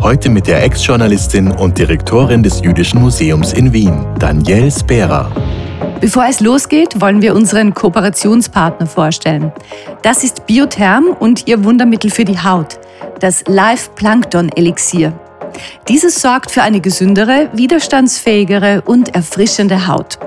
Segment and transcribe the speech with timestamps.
[0.00, 5.28] Heute mit der Ex-Journalistin und Direktorin des Jüdischen Museums in Wien, Danielle Spera.
[6.00, 9.52] Bevor es losgeht, wollen wir unseren Kooperationspartner vorstellen.
[10.02, 12.78] Das ist Biotherm und ihr Wundermittel für die Haut,
[13.18, 15.12] das Live Plankton Elixier.
[15.88, 20.18] Dieses sorgt für eine gesündere, widerstandsfähigere und erfrischende Haut.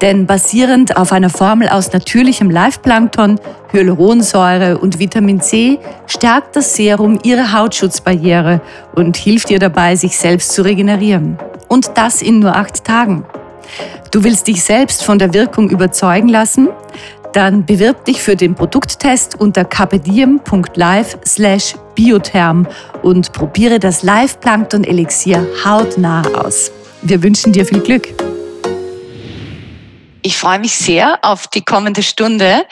[0.00, 3.40] Denn basierend auf einer Formel aus natürlichem Live-Plankton,
[3.72, 8.60] Hyaluronsäure und Vitamin C stärkt das Serum ihre Hautschutzbarriere
[8.94, 11.38] und hilft ihr dabei, sich selbst zu regenerieren.
[11.68, 13.24] Und das in nur acht Tagen.
[14.12, 16.68] Du willst dich selbst von der Wirkung überzeugen lassen?
[17.36, 22.66] Dann bewirb dich für den Produkttest unter capediem.live slash biotherm
[23.02, 26.72] und probiere das Live-Plankton-Elixier hautnah aus.
[27.02, 28.08] Wir wünschen dir viel Glück.
[30.22, 32.64] Ich freue mich sehr auf die kommende Stunde,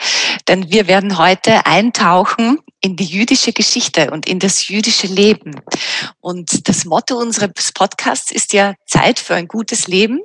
[0.47, 5.61] denn wir werden heute eintauchen in die jüdische Geschichte und in das jüdische Leben.
[6.21, 10.21] Und das Motto unseres Podcasts ist ja Zeit für ein gutes Leben.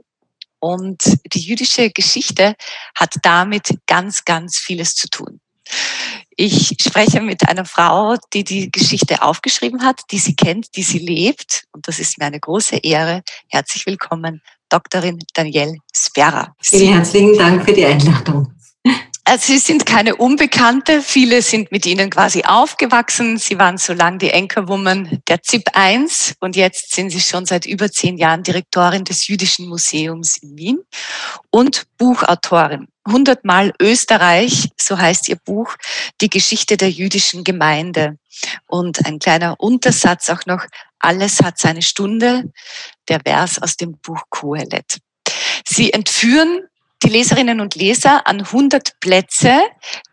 [0.61, 2.55] Und die jüdische Geschichte
[2.94, 5.41] hat damit ganz, ganz vieles zu tun.
[6.36, 10.98] Ich spreche mit einer Frau, die die Geschichte aufgeschrieben hat, die sie kennt, die sie
[10.98, 11.64] lebt.
[11.72, 13.22] Und das ist mir eine große Ehre.
[13.48, 16.55] Herzlich willkommen, Doktorin Danielle Sperra.
[16.61, 18.55] Vielen herzlichen Dank für die Einladung.
[19.31, 21.03] Also Sie sind keine Unbekannte.
[21.03, 23.39] Viele sind mit Ihnen quasi aufgewachsen.
[23.39, 27.64] Sie waren so lange die Anchorwoman der ZIP 1 und jetzt sind Sie schon seit
[27.64, 30.78] über zehn Jahren Direktorin des Jüdischen Museums in Wien
[31.51, 32.89] und Buchautorin.
[33.05, 35.77] 100 Mal Österreich, so heißt Ihr Buch,
[36.20, 38.19] die Geschichte der jüdischen Gemeinde.
[38.67, 40.67] Und ein kleiner Untersatz auch noch,
[40.98, 42.51] alles hat seine Stunde,
[43.08, 44.98] der Vers aus dem Buch Kohelet.
[45.64, 46.64] Sie entführen
[47.02, 49.62] die Leserinnen und Leser an 100 Plätze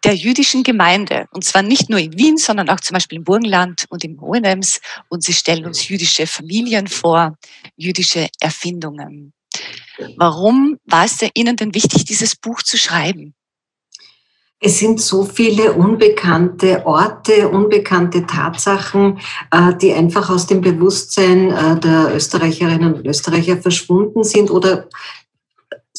[0.03, 1.25] der jüdischen Gemeinde.
[1.31, 4.79] Und zwar nicht nur in Wien, sondern auch zum Beispiel im Burgenland und im Hohenems.
[5.09, 7.37] Und sie stellen uns jüdische Familien vor,
[7.75, 9.33] jüdische Erfindungen.
[10.17, 13.33] Warum war es Ihnen denn wichtig, dieses Buch zu schreiben?
[14.59, 19.19] Es sind so viele unbekannte Orte, unbekannte Tatsachen,
[19.51, 24.87] äh, die einfach aus dem Bewusstsein äh, der Österreicherinnen und Österreicher verschwunden sind oder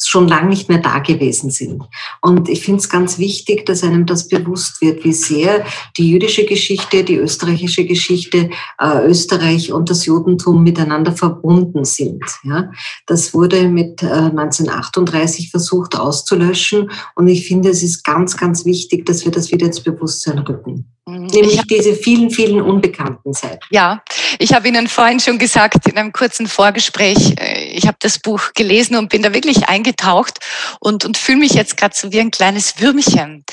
[0.07, 1.83] schon lange nicht mehr da gewesen sind.
[2.21, 5.65] Und ich finde es ganz wichtig, dass einem das bewusst wird, wie sehr
[5.97, 8.49] die jüdische Geschichte, die österreichische Geschichte,
[8.79, 12.23] äh, Österreich und das Judentum miteinander verbunden sind.
[12.43, 12.71] Ja?
[13.05, 19.05] Das wurde mit äh, 1938 versucht auszulöschen und ich finde, es ist ganz, ganz wichtig,
[19.05, 20.85] dass wir das wieder ins Bewusstsein rücken.
[21.09, 21.27] Mhm.
[21.27, 23.59] Nämlich diese vielen, vielen unbekannten Seiten.
[23.69, 24.03] Ja,
[24.37, 28.53] ich habe Ihnen vorhin schon gesagt in einem kurzen Vorgespräch, äh, ich habe das Buch
[28.53, 30.39] gelesen und bin da wirklich eingetaucht
[30.79, 33.43] und, und fühle mich jetzt gerade so wie ein kleines Würmchen,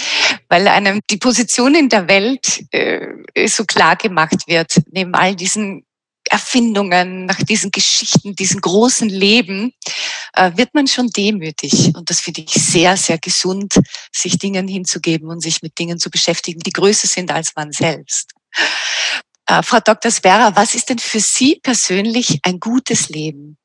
[0.49, 5.85] weil einem die Position in der Welt äh, so klar gemacht wird, neben all diesen
[6.31, 9.73] Erfindungen, nach diesen Geschichten, diesen großen Leben,
[10.35, 11.95] äh, wird man schon demütig.
[11.95, 13.75] Und das finde ich sehr, sehr gesund,
[14.13, 18.33] sich Dingen hinzugeben und sich mit Dingen zu beschäftigen, die größer sind als man selbst.
[19.47, 20.11] Äh, Frau Dr.
[20.11, 23.57] Sperra, was ist denn für Sie persönlich ein gutes Leben?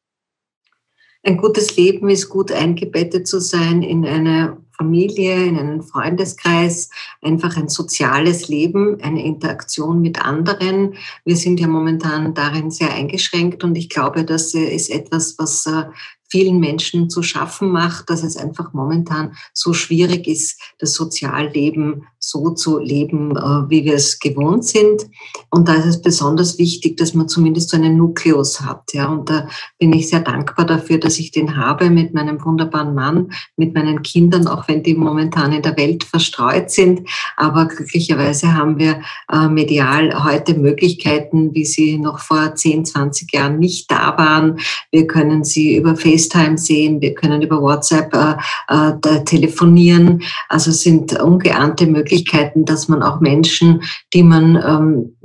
[1.24, 6.90] Ein gutes Leben ist gut eingebettet zu sein in eine Familie, in einen Freundeskreis,
[7.22, 10.96] einfach ein soziales Leben, eine Interaktion mit anderen.
[11.24, 15.84] Wir sind ja momentan darin sehr eingeschränkt und ich glaube, das ist etwas, was äh,
[16.32, 22.52] vielen Menschen zu schaffen macht, dass es einfach momentan so schwierig ist, das Sozialleben so
[22.52, 25.08] zu leben, äh, wie wir es gewohnt sind.
[25.50, 28.94] Und da ist es besonders wichtig, dass man zumindest so einen Nukleus hat.
[28.94, 32.96] Ja, und da bin ich sehr dankbar dafür, dass ich den habe mit meinem wunderbaren
[32.96, 37.08] Mann, mit meinen Kindern, auch wenn die momentan in der Welt verstreut sind.
[37.38, 39.02] Aber glücklicherweise haben wir
[39.32, 44.60] äh, medial heute Möglichkeiten, wie sie noch vor 10, 20 Jahren nicht da waren.
[44.92, 48.36] Wir können sie über FaceTime sehen, wir können über WhatsApp äh,
[48.70, 50.22] äh, telefonieren.
[50.50, 53.84] Also sind ungeahnte Möglichkeiten Möglichkeiten, dass man auch Menschen,
[54.14, 55.16] die man ähm,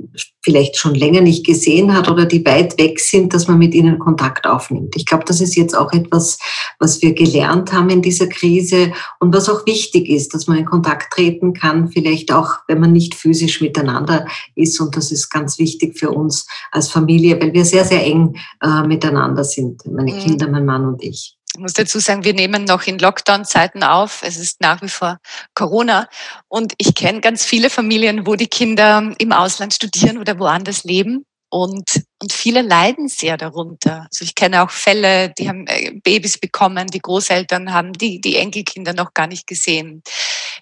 [0.47, 3.99] vielleicht schon länger nicht gesehen hat oder die weit weg sind, dass man mit ihnen
[3.99, 4.95] Kontakt aufnimmt.
[4.95, 6.39] Ich glaube, das ist jetzt auch etwas,
[6.79, 10.65] was wir gelernt haben in dieser Krise und was auch wichtig ist, dass man in
[10.65, 14.79] Kontakt treten kann, vielleicht auch, wenn man nicht physisch miteinander ist.
[14.79, 18.87] Und das ist ganz wichtig für uns als Familie, weil wir sehr, sehr eng äh,
[18.87, 20.19] miteinander sind, meine mhm.
[20.19, 21.36] Kinder, mein Mann und ich.
[21.57, 24.21] Ich muss dazu sagen, wir nehmen noch in Lockdown-Zeiten auf.
[24.21, 25.17] Es ist nach wie vor
[25.55, 26.07] Corona.
[26.47, 31.25] Und ich kenne ganz viele Familien, wo die Kinder im Ausland studieren oder woanders leben.
[31.49, 34.05] Und, und viele leiden sehr darunter.
[34.11, 38.35] Also ich kenne auch Fälle, die haben äh, Babys bekommen, die Großeltern haben die, die
[38.35, 40.03] Enkelkinder noch gar nicht gesehen.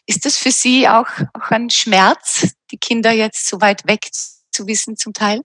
[0.05, 4.07] Ist das für Sie auch, auch ein Schmerz, die Kinder jetzt so weit weg
[4.49, 5.41] zu wissen zum Teil?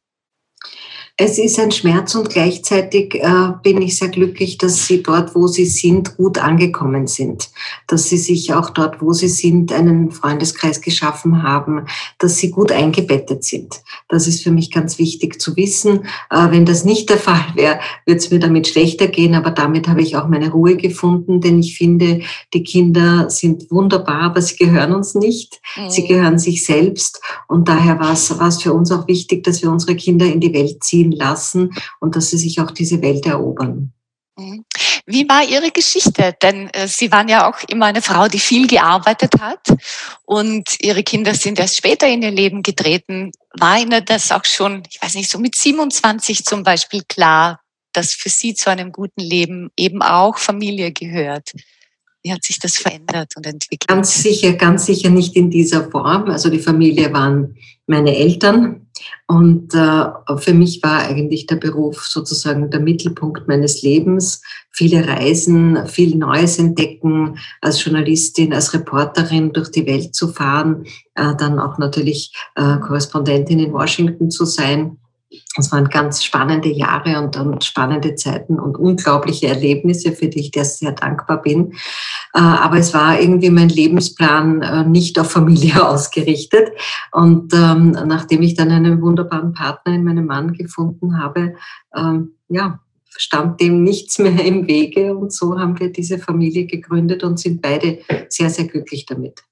[1.23, 5.49] Es ist ein Schmerz und gleichzeitig äh, bin ich sehr glücklich, dass Sie dort, wo
[5.49, 7.51] Sie sind, gut angekommen sind.
[7.89, 11.85] Dass Sie sich auch dort, wo Sie sind, einen Freundeskreis geschaffen haben,
[12.17, 13.83] dass Sie gut eingebettet sind.
[14.09, 16.07] Das ist für mich ganz wichtig zu wissen.
[16.31, 19.35] Äh, wenn das nicht der Fall wäre, würde es mir damit schlechter gehen.
[19.35, 22.23] Aber damit habe ich auch meine Ruhe gefunden, denn ich finde,
[22.55, 25.61] die Kinder sind wunderbar, aber sie gehören uns nicht.
[25.77, 25.91] Mhm.
[25.91, 27.21] Sie gehören sich selbst.
[27.47, 30.41] Und daher war es, war es für uns auch wichtig, dass wir unsere Kinder in
[30.41, 31.71] die Welt ziehen lassen
[32.01, 33.93] und dass sie sich auch diese Welt erobern.
[34.39, 34.65] Mhm.
[35.07, 36.35] Wie war Ihre Geschichte?
[36.43, 39.67] Denn äh, Sie waren ja auch immer eine Frau, die viel gearbeitet hat
[40.25, 43.33] und Ihre Kinder sind erst später in ihr Leben getreten.
[43.59, 47.61] War Ihnen das auch schon, ich weiß nicht, so mit 27 zum Beispiel klar,
[47.93, 51.53] dass für Sie zu einem guten Leben eben auch Familie gehört?
[52.23, 53.89] Wie hat sich das verändert und entwickelt?
[53.89, 56.31] Ganz sicher, ganz sicher nicht in dieser Form.
[56.31, 57.57] Also die Familie waren
[57.87, 58.80] meine Eltern
[59.27, 60.05] und äh,
[60.39, 64.43] für mich war eigentlich der Beruf sozusagen der Mittelpunkt meines Lebens.
[64.71, 71.35] Viele Reisen, viel Neues entdecken, als Journalistin, als Reporterin durch die Welt zu fahren, äh,
[71.37, 74.99] dann auch natürlich äh, Korrespondentin in Washington zu sein.
[75.57, 80.51] Es waren ganz spannende Jahre und, und, spannende Zeiten und unglaubliche Erlebnisse, für die ich
[80.51, 81.73] dir sehr dankbar bin.
[82.35, 86.71] Äh, aber es war irgendwie mein Lebensplan äh, nicht auf Familie ausgerichtet.
[87.13, 91.55] Und ähm, nachdem ich dann einen wunderbaren Partner in meinem Mann gefunden habe,
[91.97, 92.81] ähm, ja,
[93.17, 95.17] stand dem nichts mehr im Wege.
[95.17, 99.45] Und so haben wir diese Familie gegründet und sind beide sehr, sehr glücklich damit.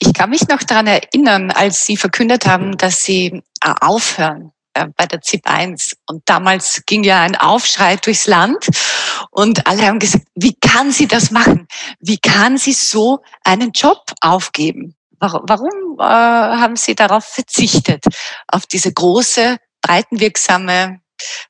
[0.00, 4.50] Ich kann mich noch daran erinnern, als Sie verkündet haben, dass Sie äh, aufhören
[4.96, 5.96] bei der ZIP 1.
[6.06, 8.68] Und damals ging ja ein Aufschrei durchs Land
[9.30, 11.68] und alle haben gesagt, wie kann sie das machen?
[12.00, 14.94] Wie kann sie so einen Job aufgeben?
[15.20, 18.04] Warum, warum äh, haben Sie darauf verzichtet,
[18.48, 21.00] auf diese große, breitenwirksame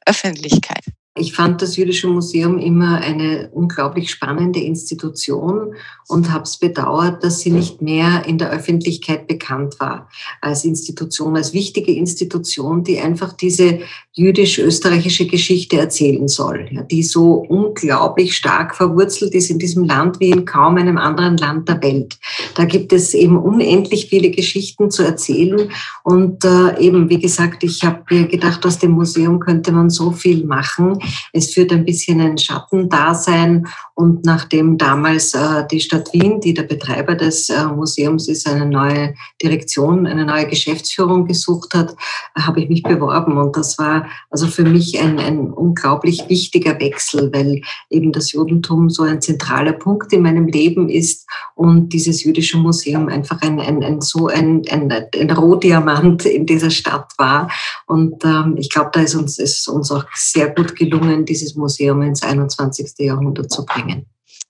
[0.06, 0.85] Öffentlichkeit?
[1.16, 5.76] Ich fand das Jüdische Museum immer eine unglaublich spannende Institution
[6.08, 10.08] und habe es bedauert, dass sie nicht mehr in der Öffentlichkeit bekannt war
[10.40, 13.78] als Institution, als wichtige Institution, die einfach diese
[14.14, 20.31] jüdisch-österreichische Geschichte erzählen soll, ja, die so unglaublich stark verwurzelt ist in diesem Land wie
[20.31, 22.19] in kaum einem anderen Land der Welt.
[22.55, 25.69] Da gibt es eben unendlich viele Geschichten zu erzählen
[26.02, 30.11] und äh, eben, wie gesagt, ich habe mir gedacht, aus dem Museum könnte man so
[30.11, 30.99] viel machen
[31.32, 36.64] es führt ein bisschen ein Schattendasein und nachdem damals äh, die Stadt Wien, die der
[36.64, 41.94] Betreiber des äh, Museums ist, eine neue Direktion, eine neue Geschäftsführung gesucht hat,
[42.38, 43.37] habe ich mich beworben.
[43.37, 48.91] Und das war also für mich ein, ein unglaublich wichtiger Wechsel, weil eben das Judentum
[48.91, 53.83] so ein zentraler Punkt in meinem Leben ist und dieses jüdische Museum einfach ein, ein,
[53.83, 57.51] ein so ein, ein, ein Rohdiamant in dieser Stadt war.
[57.87, 62.03] Und ähm, ich glaube, da ist uns, ist uns auch sehr gut gelungen, dieses Museum
[62.03, 62.93] ins 21.
[62.99, 64.07] Jahrhundert zu bringen.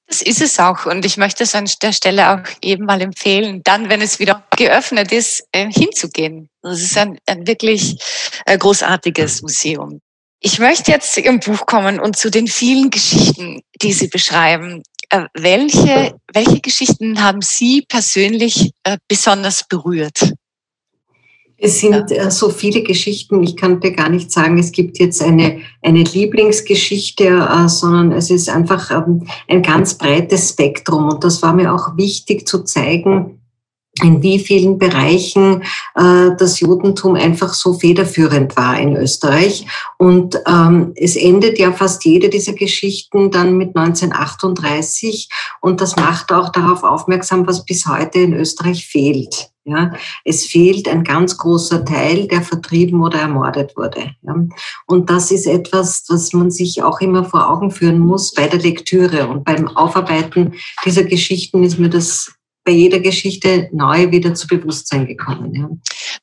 [0.06, 0.86] Das ist es auch.
[0.86, 4.44] Und ich möchte es an der Stelle auch eben mal empfehlen, dann, wenn es wieder
[4.56, 5.70] geöffnet ist, äh,
[6.64, 6.70] hinzugehen.
[6.70, 7.96] Das ist ein, ein wirklich
[8.46, 10.00] äh, großartiges Museum.
[10.40, 14.82] Ich möchte jetzt zu Ihrem Buch kommen und zu den vielen Geschichten, die Sie beschreiben.
[15.10, 18.72] Äh, welche, welche Geschichten haben Sie persönlich
[19.08, 20.34] besonders berührt?
[21.56, 22.10] Es sind.
[22.10, 26.02] Äh, so viele Geschichten, ich kann dir gar nicht sagen, es gibt jetzt eine, eine
[26.02, 31.08] Lieblingsgeschichte, äh, sondern es ist einfach ähm, ein ganz breites Spektrum.
[31.08, 33.40] Und das war mir auch wichtig zu zeigen,
[34.02, 35.62] in wie vielen Bereichen
[35.94, 39.66] äh, das Judentum einfach so federführend war in Österreich.
[39.98, 45.28] Und ähm, es endet ja fast jede dieser Geschichten dann mit 1938
[45.60, 49.50] und das macht auch darauf aufmerksam, was bis heute in Österreich fehlt.
[49.66, 54.10] Ja, es fehlt ein ganz großer Teil, der vertrieben oder ermordet wurde.
[54.20, 54.34] Ja.
[54.86, 58.60] Und das ist etwas, was man sich auch immer vor Augen führen muss bei der
[58.60, 60.52] Lektüre und beim Aufarbeiten
[60.84, 65.54] dieser Geschichten ist mir das bei jeder Geschichte neu wieder zu Bewusstsein gekommen.
[65.54, 65.68] Ja.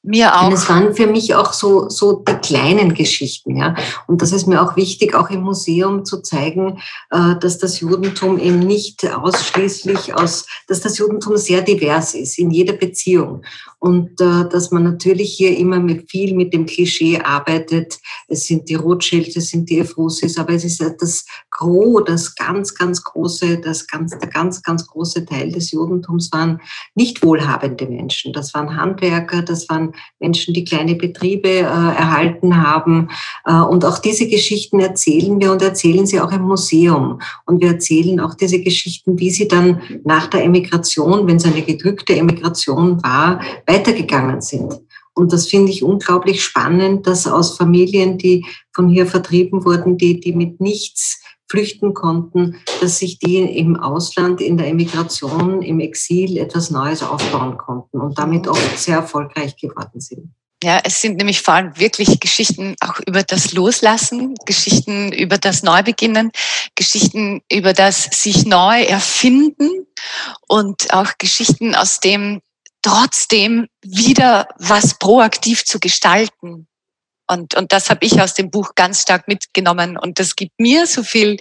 [0.03, 0.47] Mir auch.
[0.47, 3.57] Und es waren für mich auch so, so die kleinen Geschichten.
[3.57, 3.75] Ja.
[4.07, 6.79] Und das ist mir auch wichtig, auch im Museum zu zeigen,
[7.11, 12.49] äh, dass das Judentum eben nicht ausschließlich aus, dass das Judentum sehr divers ist in
[12.49, 13.43] jeder Beziehung.
[13.81, 17.97] Und äh, dass man natürlich hier immer mit viel mit dem Klischee arbeitet.
[18.27, 22.75] Es sind die Rothschilds, es sind die Ephrussis, aber es ist das Gros, das ganz,
[22.75, 26.61] ganz große, das ganz, der ganz, ganz große Teil des Judentums waren
[26.93, 28.33] nicht wohlhabende Menschen.
[28.33, 33.09] Das waren Handwerker, das waren Menschen, die kleine Betriebe äh, erhalten haben.
[33.45, 37.19] Äh, und auch diese Geschichten erzählen wir und erzählen sie auch im Museum.
[37.47, 41.63] Und wir erzählen auch diese Geschichten, wie sie dann nach der Emigration, wenn es eine
[41.63, 43.41] gedrückte Emigration war,
[43.71, 44.73] weitergegangen sind.
[45.13, 50.19] Und das finde ich unglaublich spannend, dass aus Familien, die von hier vertrieben wurden, die,
[50.19, 56.37] die mit nichts flüchten konnten, dass sich die im Ausland, in der Emigration, im Exil
[56.37, 60.33] etwas Neues aufbauen konnten und damit auch sehr erfolgreich geworden sind.
[60.63, 65.63] Ja, es sind nämlich vor allem wirklich Geschichten auch über das Loslassen, Geschichten über das
[65.63, 66.31] Neubeginnen,
[66.75, 69.87] Geschichten über das sich neu erfinden
[70.47, 72.41] und auch Geschichten aus dem
[72.81, 76.67] trotzdem wieder was proaktiv zu gestalten.
[77.27, 79.97] Und, und das habe ich aus dem Buch ganz stark mitgenommen.
[79.97, 81.37] Und das gibt mir so viel,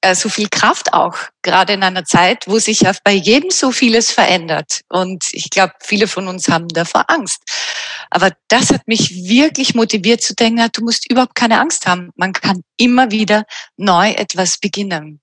[0.00, 3.70] äh, so viel Kraft auch, gerade in einer Zeit, wo sich ja bei jedem so
[3.70, 4.80] vieles verändert.
[4.88, 7.42] Und ich glaube, viele von uns haben davor Angst.
[8.10, 12.10] Aber das hat mich wirklich motiviert zu denken, du musst überhaupt keine Angst haben.
[12.16, 13.44] Man kann immer wieder
[13.76, 15.20] neu etwas beginnen.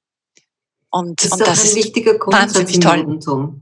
[0.91, 3.59] Und, das ist, und das ein wichtiger Grundsatz wahnsinnig toll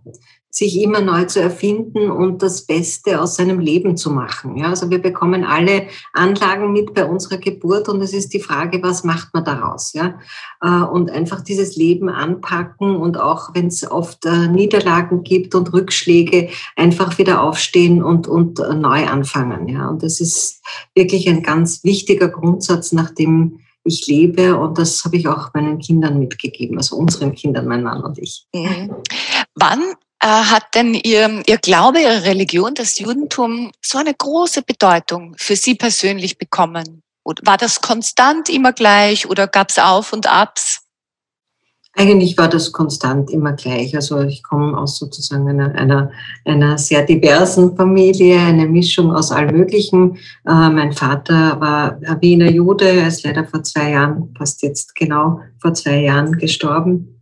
[0.58, 4.58] sich immer neu zu erfinden und das Beste aus seinem Leben zu machen.
[4.58, 5.84] Ja, also wir bekommen alle
[6.14, 9.94] Anlagen mit bei unserer Geburt und es ist die Frage, was macht man daraus?
[9.94, 10.20] Ja,
[10.62, 15.72] äh, und einfach dieses Leben anpacken und auch wenn es oft äh, Niederlagen gibt und
[15.74, 19.68] Rückschläge, einfach wieder aufstehen und, und äh, neu anfangen.
[19.68, 20.64] Ja, und das ist
[20.96, 25.78] wirklich ein ganz wichtiger Grundsatz, nach dem ich lebe und das habe ich auch meinen
[25.78, 28.48] Kindern mitgegeben, also unseren Kindern, mein Mann und ich.
[28.56, 28.96] Mhm.
[29.54, 29.84] Wann
[30.26, 35.76] hat denn Ihr, Ihr Glaube, Ihre Religion, das Judentum, so eine große Bedeutung für Sie
[35.76, 37.04] persönlich bekommen?
[37.44, 40.82] War das konstant immer gleich oder gab es Auf und Abs?
[42.00, 43.96] Eigentlich war das konstant immer gleich.
[43.96, 46.12] Also ich komme aus sozusagen einer, einer,
[46.46, 50.16] einer sehr diversen Familie, eine Mischung aus allem Möglichen.
[50.46, 55.42] Äh, mein Vater war Wiener Jude, er ist leider vor zwei Jahren, fast jetzt genau
[55.60, 57.18] vor zwei Jahren gestorben.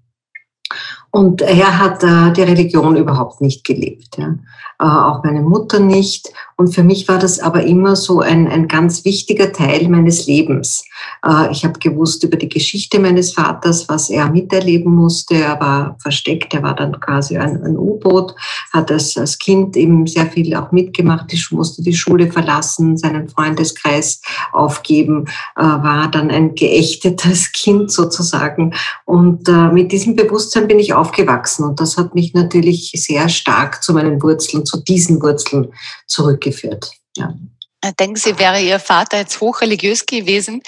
[1.16, 4.36] Und er hat äh, die Religion überhaupt nicht gelebt, ja.
[4.80, 6.32] Äh, auch meine Mutter nicht.
[6.58, 10.84] Und für mich war das aber immer so ein, ein ganz wichtiger Teil meines Lebens.
[11.26, 15.36] Äh, ich habe gewusst über die Geschichte meines Vaters, was er miterleben musste.
[15.36, 18.36] Er war versteckt, er war dann quasi ein, ein U-Boot,
[18.74, 23.30] hat als, als Kind eben sehr viel auch mitgemacht, ich musste die Schule verlassen, seinen
[23.30, 25.26] Freundeskreis aufgeben,
[25.58, 28.74] äh, war dann ein geächtetes Kind sozusagen.
[29.06, 33.94] Und mit diesem Bewusstsein bin ich aufgewachsen und das hat mich natürlich sehr stark zu
[33.94, 35.74] meinen Wurzeln, zu diesen Wurzeln
[36.08, 36.92] zurückgeführt.
[37.18, 37.34] Ja.
[37.82, 40.62] Äh, denken Sie, wäre Ihr Vater jetzt hochreligiös gewesen,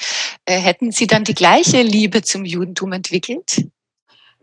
[0.46, 3.66] äh, hätten Sie dann die gleiche Liebe zum Judentum entwickelt?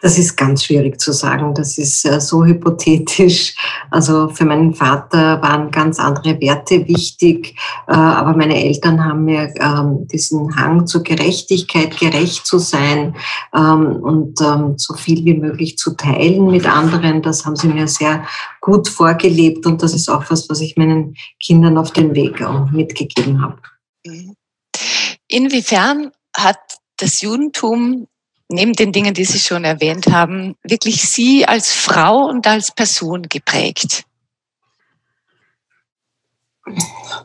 [0.01, 1.55] Das ist ganz schwierig zu sagen.
[1.55, 3.57] Das ist äh, so hypothetisch.
[3.91, 9.55] Also für meinen Vater waren ganz andere Werte wichtig, äh, aber meine Eltern haben mir
[9.59, 13.17] ähm, diesen Hang zur Gerechtigkeit, gerecht zu sein
[13.55, 17.23] ähm, und ähm, so viel wie möglich zu teilen mit anderen.
[17.23, 18.27] Das haben sie mir sehr
[18.61, 23.41] gut vorgelebt und das ist auch was, was ich meinen Kindern auf den Weg mitgegeben
[23.41, 23.57] habe.
[24.05, 24.35] Mhm.
[25.29, 26.59] Inwiefern hat
[26.99, 28.07] das Judentum
[28.49, 33.23] neben den Dingen, die Sie schon erwähnt haben, wirklich Sie als Frau und als Person
[33.23, 34.05] geprägt?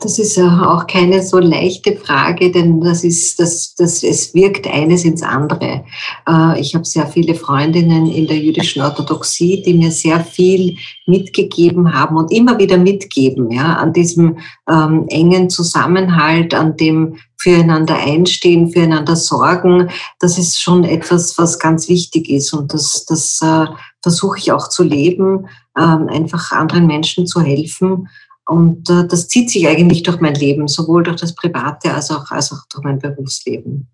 [0.01, 5.05] Das ist auch keine so leichte Frage, denn das ist, das, das, es wirkt eines
[5.05, 5.85] ins andere.
[6.27, 11.93] Äh, ich habe sehr viele Freundinnen in der jüdischen Orthodoxie, die mir sehr viel mitgegeben
[11.93, 14.37] haben und immer wieder mitgeben, ja, an diesem
[14.69, 19.89] ähm, engen Zusammenhalt, an dem füreinander einstehen, füreinander sorgen.
[20.19, 23.65] Das ist schon etwas, was ganz wichtig ist und das, das äh,
[24.01, 28.07] versuche ich auch zu leben, ähm, einfach anderen Menschen zu helfen
[28.49, 32.31] und äh, das zieht sich eigentlich durch mein Leben, sowohl durch das Private als auch,
[32.31, 33.87] als auch durch mein Berufsleben.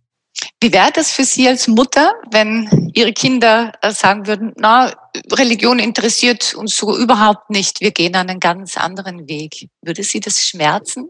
[0.62, 4.94] Wie wäre das für Sie als Mutter, wenn Ihre Kinder äh, sagen würden, na,
[5.34, 9.68] Religion interessiert uns so überhaupt nicht, wir gehen einen ganz anderen Weg.
[9.82, 11.10] Würde Sie das schmerzen?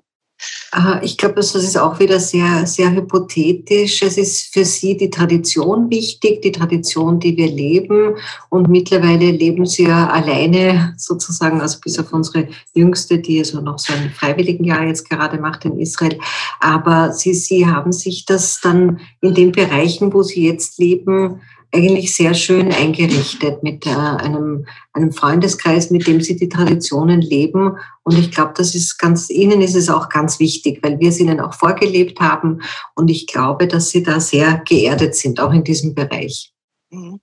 [1.04, 4.02] Ich glaube, das ist auch wieder sehr, sehr hypothetisch.
[4.02, 8.16] Es ist für Sie die Tradition wichtig, die Tradition, die wir leben.
[8.50, 13.80] Und mittlerweile leben Sie ja alleine sozusagen, also bis auf unsere Jüngste, die also noch
[13.80, 16.20] so ein Freiwilligenjahr jetzt gerade macht in Israel.
[16.60, 21.40] Aber Sie, Sie haben sich das dann in den Bereichen, wo Sie jetzt leben,
[21.74, 27.78] eigentlich sehr schön eingerichtet mit äh, einem, einem Freundeskreis, mit dem sie die Traditionen leben.
[28.04, 31.20] Und ich glaube, das ist ganz, ihnen ist es auch ganz wichtig, weil wir es
[31.20, 32.62] ihnen auch vorgelebt haben.
[32.96, 36.52] Und ich glaube, dass sie da sehr geerdet sind, auch in diesem Bereich.
[36.90, 37.20] Mhm.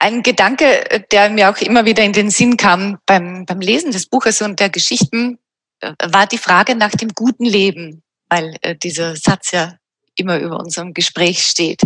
[0.00, 4.06] Ein Gedanke, der mir auch immer wieder in den Sinn kam beim, beim Lesen des
[4.06, 5.38] Buches und der Geschichten,
[5.80, 9.74] äh, war die Frage nach dem guten Leben, weil äh, dieser Satz ja
[10.18, 11.82] immer über unserem Gespräch steht.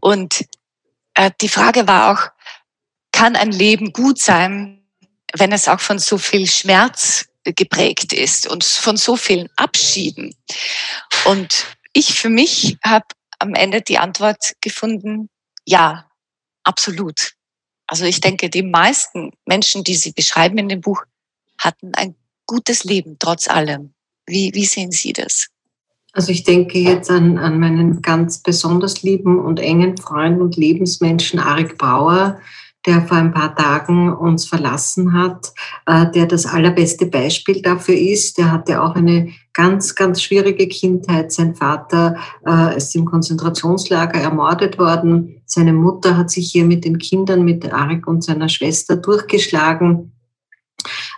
[0.00, 0.44] Und
[1.16, 2.30] äh, die Frage war auch,
[3.10, 4.86] kann ein Leben gut sein,
[5.34, 10.34] wenn es auch von so viel Schmerz geprägt ist und von so vielen Abschieden?
[11.24, 13.06] Und ich für mich habe
[13.38, 15.28] am Ende die Antwort gefunden,
[15.64, 16.08] ja,
[16.62, 17.32] absolut.
[17.86, 21.02] Also ich denke, die meisten Menschen, die Sie beschreiben in dem Buch,
[21.58, 22.14] hatten ein
[22.46, 23.94] gutes Leben trotz allem.
[24.26, 25.48] Wie, wie sehen Sie das?
[26.16, 31.38] Also ich denke jetzt an, an meinen ganz besonders lieben und engen Freund und Lebensmenschen
[31.38, 32.38] Arik Bauer,
[32.86, 35.52] der vor ein paar Tagen uns verlassen hat,
[35.84, 38.38] äh, der das allerbeste Beispiel dafür ist.
[38.38, 41.32] Der hatte auch eine ganz, ganz schwierige Kindheit.
[41.32, 45.42] Sein Vater äh, ist im Konzentrationslager ermordet worden.
[45.44, 50.15] Seine Mutter hat sich hier mit den Kindern, mit Arik und seiner Schwester durchgeschlagen.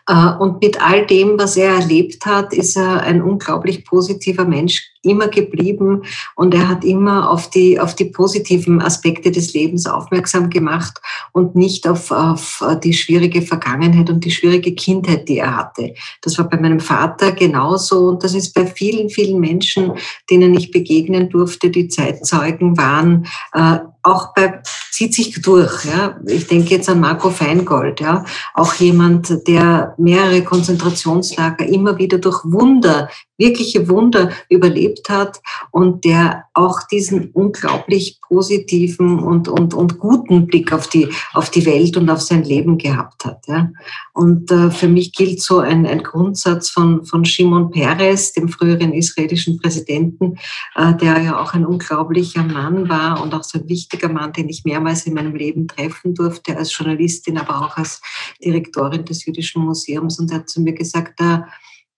[0.08, 4.90] Äh, und mit all dem, was er erlebt hat, ist er ein unglaublich positiver Mensch
[5.02, 6.02] immer geblieben
[6.34, 11.00] und er hat immer auf die, auf die positiven Aspekte des Lebens aufmerksam gemacht
[11.32, 15.94] und nicht auf, auf die schwierige Vergangenheit und die schwierige Kindheit, die er hatte.
[16.22, 19.92] Das war bei meinem Vater genauso und das ist bei vielen, vielen Menschen,
[20.30, 23.78] denen ich begegnen durfte, die Zeitzeugen waren, äh,
[24.10, 24.60] auch bei,
[24.90, 25.84] zieht sich durch.
[25.84, 26.18] Ja.
[26.26, 28.24] Ich denke jetzt an Marco Feingold, ja.
[28.54, 35.40] auch jemand, der mehrere Konzentrationslager immer wieder durch Wunder wirkliche Wunder überlebt hat
[35.70, 41.64] und der auch diesen unglaublich positiven und, und, und guten Blick auf die, auf die
[41.64, 43.46] Welt und auf sein Leben gehabt hat.
[43.46, 43.70] Ja.
[44.12, 48.92] Und äh, für mich gilt so ein, ein Grundsatz von, von Shimon Peres, dem früheren
[48.92, 50.36] israelischen Präsidenten,
[50.74, 54.48] äh, der ja auch ein unglaublicher Mann war und auch so ein wichtiger Mann, den
[54.48, 58.02] ich mehrmals in meinem Leben treffen durfte, als Journalistin, aber auch als
[58.44, 60.18] Direktorin des Jüdischen Museums.
[60.18, 61.38] Und er hat zu mir gesagt, äh,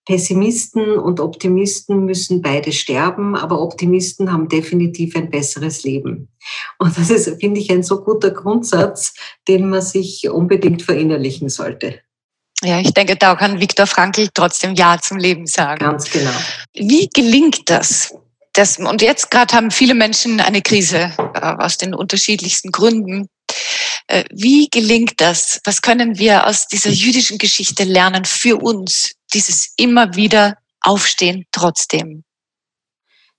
[0.05, 6.29] Pessimisten und Optimisten müssen beide sterben, aber Optimisten haben definitiv ein besseres Leben.
[6.79, 9.13] Und das ist, finde ich, ein so guter Grundsatz,
[9.47, 11.99] den man sich unbedingt verinnerlichen sollte.
[12.63, 15.79] Ja, ich denke, da kann Viktor Frankl trotzdem Ja zum Leben sagen.
[15.79, 16.31] Ganz genau.
[16.73, 18.13] Wie gelingt das?
[18.53, 23.29] das und jetzt gerade haben viele Menschen eine Krise äh, aus den unterschiedlichsten Gründen.
[24.07, 25.61] Äh, wie gelingt das?
[25.63, 29.11] Was können wir aus dieser jüdischen Geschichte lernen für uns?
[29.33, 32.23] Dieses immer wieder Aufstehen trotzdem.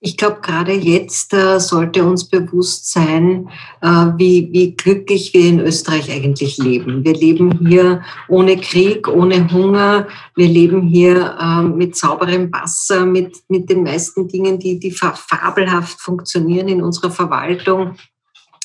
[0.05, 5.61] Ich glaube, gerade jetzt äh, sollte uns bewusst sein, äh, wie, wie glücklich wir in
[5.61, 7.05] Österreich eigentlich leben.
[7.05, 10.09] Wir leben hier ohne Krieg, ohne Hunger.
[10.35, 16.01] Wir leben hier äh, mit sauberem Wasser, mit, mit den meisten Dingen, die, die fabelhaft
[16.01, 17.95] funktionieren in unserer Verwaltung.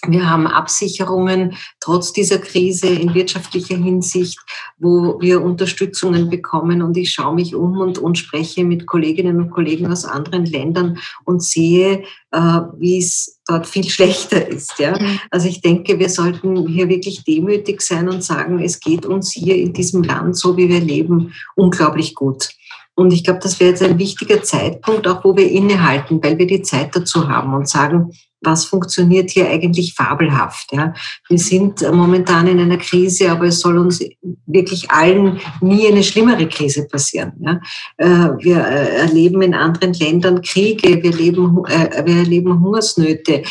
[0.07, 4.39] Wir haben Absicherungen trotz dieser Krise in wirtschaftlicher Hinsicht,
[4.79, 6.83] wo wir Unterstützungen bekommen.
[6.83, 10.99] Und ich schaue mich um und, und spreche mit Kolleginnen und Kollegen aus anderen Ländern
[11.25, 14.79] und sehe, äh, wie es dort viel schlechter ist.
[14.79, 14.97] Ja?
[15.31, 19.57] Also ich denke, wir sollten hier wirklich demütig sein und sagen, es geht uns hier
[19.57, 22.51] in diesem Land, so wie wir leben, unglaublich gut.
[22.95, 26.47] Und ich glaube, das wäre jetzt ein wichtiger Zeitpunkt, auch wo wir innehalten, weil wir
[26.47, 30.73] die Zeit dazu haben und sagen, was funktioniert hier eigentlich fabelhaft.
[30.73, 30.95] Ja?
[31.29, 34.01] Wir sind momentan in einer Krise, aber es soll uns
[34.47, 37.33] wirklich allen nie eine schlimmere Krise passieren.
[37.41, 37.61] Ja?
[37.97, 43.43] Äh, wir äh, erleben in anderen Ländern Kriege, wir erleben, äh, wir erleben Hungersnöte,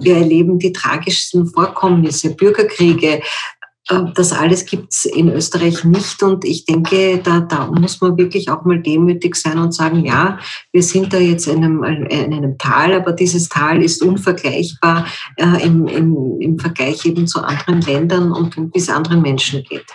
[0.00, 3.20] wir erleben die tragischsten Vorkommnisse, Bürgerkriege,
[3.88, 6.22] das alles gibt's in Österreich nicht.
[6.22, 10.38] Und ich denke, da, da muss man wirklich auch mal demütig sein und sagen, ja,
[10.72, 15.64] wir sind da jetzt in einem, in einem Tal, aber dieses Tal ist unvergleichbar äh,
[15.64, 19.86] im, im, im Vergleich eben zu anderen Ländern und es anderen Menschen geht.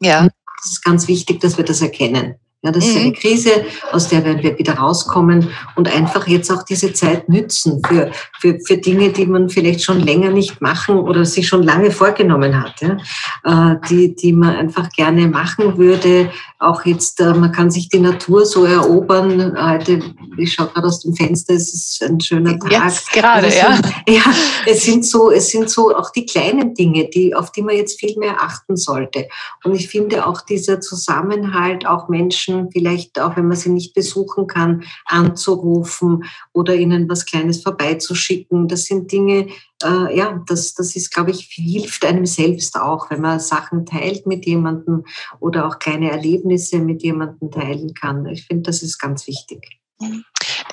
[0.00, 0.28] Ja.
[0.62, 2.34] Es ist ganz wichtig, dass wir das erkennen.
[2.66, 3.12] Ja, das ist eine mhm.
[3.12, 8.10] Krise, aus der werden wir wieder rauskommen und einfach jetzt auch diese Zeit nützen für,
[8.40, 12.60] für, für Dinge, die man vielleicht schon länger nicht machen oder sich schon lange vorgenommen
[12.60, 12.96] hat, ja?
[13.44, 16.28] Äh, die, die man einfach gerne machen würde.
[16.58, 19.56] Auch jetzt, äh, man kann sich die Natur so erobern.
[19.56, 20.00] Heute,
[20.36, 22.72] ich schaue gerade aus dem Fenster, es ist ein schöner Tag.
[22.72, 23.78] Jetzt gerade, also ja.
[24.08, 24.22] Ja,
[24.66, 28.00] es sind so, es sind so auch die kleinen Dinge, die, auf die man jetzt
[28.00, 29.28] viel mehr achten sollte.
[29.62, 33.94] Und ich finde auch dieser Zusammenhalt, auch Menschen Menschen vielleicht, auch wenn man sie nicht
[33.94, 38.68] besuchen kann, anzurufen oder ihnen was Kleines vorbeizuschicken.
[38.68, 39.48] Das sind Dinge,
[39.82, 44.26] äh, ja, das, das ist, glaube ich, hilft einem selbst auch, wenn man Sachen teilt
[44.26, 45.04] mit jemandem
[45.40, 48.26] oder auch kleine Erlebnisse mit jemandem teilen kann.
[48.26, 49.78] Ich finde, das ist ganz wichtig.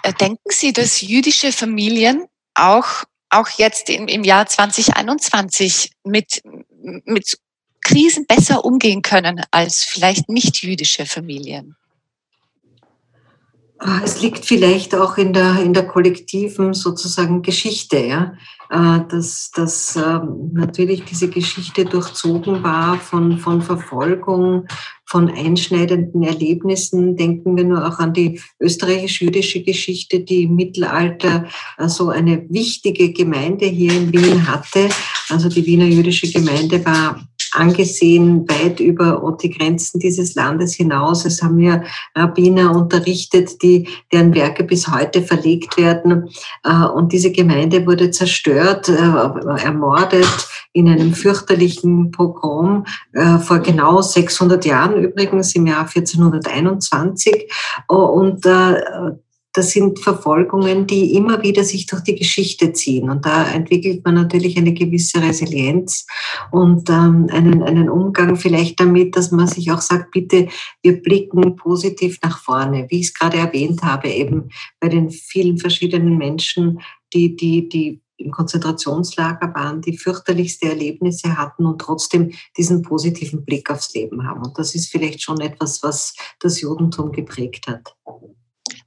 [0.04, 6.44] Äh, denken Sie, dass jüdische Familien auch auch jetzt im, im Jahr 2021 mit,
[7.04, 7.40] mit
[7.84, 11.76] Krisen besser umgehen können als vielleicht nicht jüdische Familien?
[13.86, 18.34] Ah, es liegt vielleicht auch in der, in der kollektiven sozusagen Geschichte, ja,
[18.70, 24.68] äh, dass, dass ähm, natürlich diese Geschichte durchzogen war von, von Verfolgung,
[25.06, 27.18] von einschneidenden Erlebnissen.
[27.18, 33.12] Denken wir nur auch an die österreichisch-jüdische Geschichte, die im Mittelalter äh, so eine wichtige
[33.12, 34.88] Gemeinde hier in Wien hatte.
[35.28, 37.20] Also die Wiener jüdische Gemeinde war
[37.54, 41.26] angesehen, weit über die Grenzen dieses Landes hinaus.
[41.26, 41.84] Es haben ja
[42.16, 46.30] Rabbiner unterrichtet, die, deren Werke bis heute verlegt werden.
[46.64, 54.02] Äh, und diese Gemeinde wurde zerstört, äh, ermordet in einem fürchterlichen Pogrom äh, vor genau
[54.02, 57.52] 600 Jahren übrigens im Jahr 1421.
[57.88, 58.46] Und
[59.54, 63.10] das sind Verfolgungen, die immer wieder sich durch die Geschichte ziehen.
[63.10, 66.08] Und da entwickelt man natürlich eine gewisse Resilienz
[66.52, 70.48] und ähm, einen, einen Umgang vielleicht damit, dass man sich auch sagt, bitte,
[70.82, 72.88] wir blicken positiv nach vorne.
[72.90, 76.80] Wie ich es gerade erwähnt habe, eben bei den vielen verschiedenen Menschen,
[77.14, 83.70] die, die, die im Konzentrationslager waren, die fürchterlichste Erlebnisse hatten und trotzdem diesen positiven Blick
[83.70, 84.44] aufs Leben haben.
[84.44, 87.96] Und das ist vielleicht schon etwas, was das Judentum geprägt hat.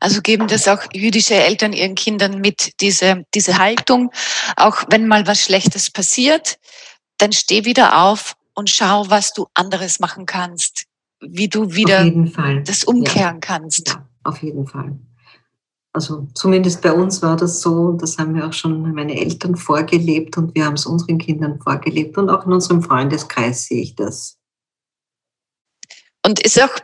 [0.00, 4.10] Also geben das auch jüdische Eltern ihren Kindern mit, diese, diese Haltung.
[4.56, 6.58] Auch wenn mal was Schlechtes passiert,
[7.18, 10.86] dann steh wieder auf und schau, was du anderes machen kannst,
[11.20, 12.10] wie du wieder
[12.64, 13.40] das umkehren ja.
[13.40, 13.88] kannst.
[13.88, 14.98] Ja, auf jeden Fall.
[15.96, 20.36] Also zumindest bei uns war das so, das haben wir auch schon meine Eltern vorgelebt
[20.36, 24.36] und wir haben es unseren Kindern vorgelebt und auch in unserem Freundeskreis sehe ich das.
[26.22, 26.76] Und ist auch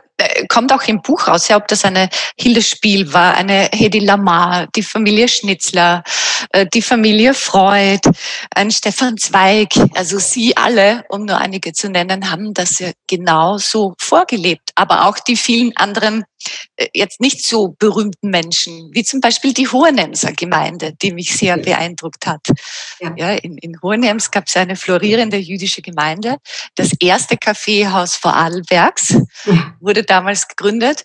[0.47, 4.67] kommt auch im Buch raus, ja, ob das eine Hilde Spiel war, eine Hedi Lamar,
[4.75, 6.03] die Familie Schnitzler,
[6.51, 8.01] äh, die Familie Freud,
[8.53, 13.57] ein Stefan Zweig, also Sie alle, um nur einige zu nennen, haben das ja genau
[13.57, 14.71] so vorgelebt.
[14.75, 16.25] Aber auch die vielen anderen äh,
[16.93, 22.25] jetzt nicht so berühmten Menschen, wie zum Beispiel die Hohenemser Gemeinde, die mich sehr beeindruckt
[22.25, 22.47] hat.
[22.99, 23.13] Ja.
[23.15, 26.37] ja in, in Hohenems gab es eine florierende jüdische Gemeinde.
[26.75, 29.17] Das erste Kaffeehaus Vorarlbergs
[29.79, 31.03] wurde damals gegründet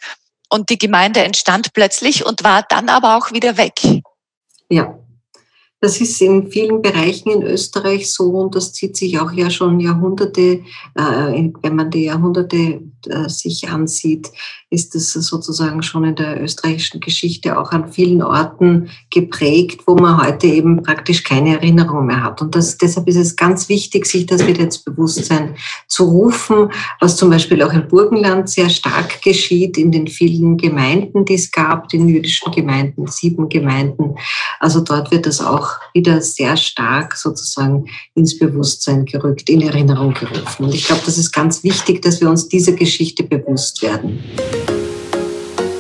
[0.49, 3.75] und die Gemeinde entstand plötzlich und war dann aber auch wieder weg.
[4.71, 4.99] Ja,
[5.81, 9.79] das ist in vielen Bereichen in Österreich so und das zieht sich auch ja schon
[9.79, 10.61] Jahrhunderte,
[10.95, 14.31] äh, wenn man die Jahrhunderte äh, sich ansieht,
[14.71, 20.21] ist es sozusagen schon in der österreichischen Geschichte auch an vielen Orten geprägt, wo man
[20.21, 22.43] heute eben praktisch keine Erinnerung mehr hat.
[22.43, 25.55] Und das, deshalb ist es ganz wichtig, sich das wieder ins Bewusstsein
[25.87, 31.25] zu rufen, was zum Beispiel auch im Burgenland sehr stark geschieht, in den vielen Gemeinden,
[31.25, 34.17] die es gab, den jüdischen Gemeinden, sieben Gemeinden.
[34.61, 40.65] Also dort wird das auch wieder sehr stark sozusagen ins Bewusstsein gerückt, in Erinnerung gerufen.
[40.65, 44.19] Und ich glaube, das ist ganz wichtig, dass wir uns dieser Geschichte bewusst werden.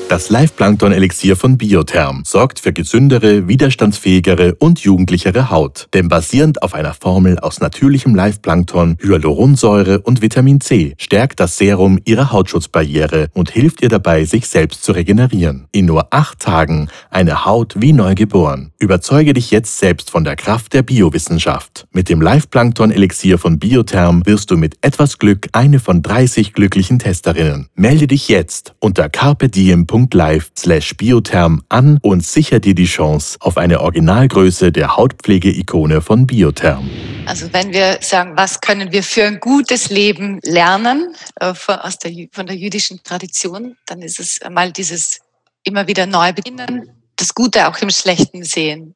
[0.09, 5.87] Das Live-Plankton-Elixier von Biotherm sorgt für gesündere, widerstandsfähigere und jugendlichere Haut.
[5.93, 11.99] Denn basierend auf einer Formel aus natürlichem Live-Plankton, Hyaluronsäure und Vitamin C stärkt das Serum
[12.07, 15.67] ihre Hautschutzbarriere und hilft ihr dabei, sich selbst zu regenerieren.
[15.73, 18.73] In nur acht Tagen eine Haut wie neu geboren.
[18.79, 21.87] Überzeuge dich jetzt selbst von der Kraft der Biowissenschaft.
[21.93, 27.69] Mit dem Live-Plankton-Elixier von Biotherm wirst du mit etwas Glück eine von 30 glücklichen Testerinnen.
[27.75, 34.71] Melde dich jetzt unter carpediem.com biotherm an und sicher dir die Chance auf eine Originalgröße
[34.71, 36.89] der Hautpflege-Ikone von Biotherm.
[37.27, 41.99] Also wenn wir sagen, was können wir für ein gutes Leben lernen äh, von, aus
[41.99, 45.21] der, von der jüdischen Tradition, dann ist es einmal dieses
[45.65, 48.95] immer wieder neu beginnen, das Gute auch im Schlechten sehen.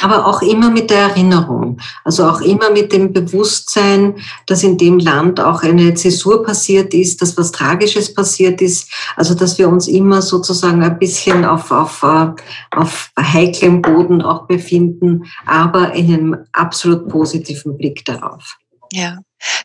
[0.00, 4.98] Aber auch immer mit der Erinnerung, also auch immer mit dem Bewusstsein, dass in dem
[4.98, 9.86] Land auch eine Zäsur passiert ist, dass was Tragisches passiert ist, also dass wir uns
[9.86, 12.32] immer sozusagen ein bisschen auf, auf, äh,
[12.74, 18.56] auf heiklem Boden auch befinden, aber in einem absolut positiven Blick darauf.
[18.92, 19.18] Ja.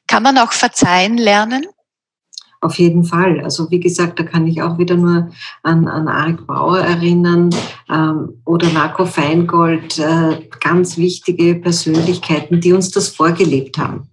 [0.08, 1.66] Kann man auch verzeihen lernen?
[2.60, 3.40] Auf jeden Fall.
[3.42, 5.30] Also wie gesagt, da kann ich auch wieder nur
[5.62, 7.52] an, an Arik Bauer erinnern
[7.90, 14.10] ähm, oder Marco Feingold, äh, ganz wichtige Persönlichkeiten, die uns das vorgelebt haben.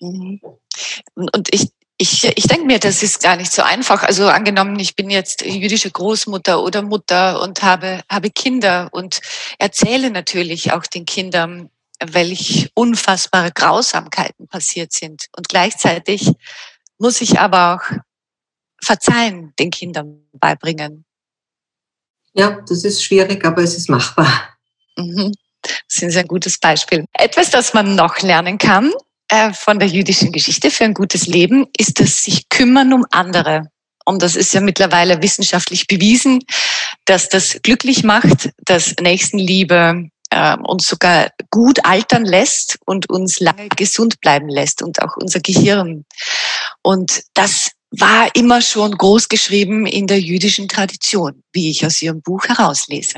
[0.00, 0.40] Mhm.
[1.14, 4.02] Und ich, ich, ich denke mir, das ist gar nicht so einfach.
[4.02, 9.20] Also angenommen, ich bin jetzt jüdische Großmutter oder Mutter und habe, habe Kinder und
[9.58, 11.70] erzähle natürlich auch den Kindern,
[12.02, 15.26] welch unfassbare Grausamkeiten passiert sind.
[15.36, 16.32] Und gleichzeitig
[17.00, 17.96] muss ich aber auch
[18.82, 21.04] Verzeihen den Kindern beibringen.
[22.32, 24.56] Ja, das ist schwierig, aber es ist machbar.
[24.96, 25.32] Mhm.
[25.62, 27.04] Das ist ein gutes Beispiel.
[27.12, 28.92] Etwas, das man noch lernen kann
[29.28, 33.68] äh, von der jüdischen Geschichte für ein gutes Leben, ist das sich kümmern um andere.
[34.04, 36.40] Und das ist ja mittlerweile wissenschaftlich bewiesen,
[37.04, 43.68] dass das glücklich macht, dass Nächstenliebe äh, uns sogar gut altern lässt und uns lange
[43.68, 46.06] gesund bleiben lässt und auch unser Gehirn.
[46.82, 52.22] Und das war immer schon groß geschrieben in der jüdischen Tradition, wie ich aus Ihrem
[52.22, 53.16] Buch herauslese.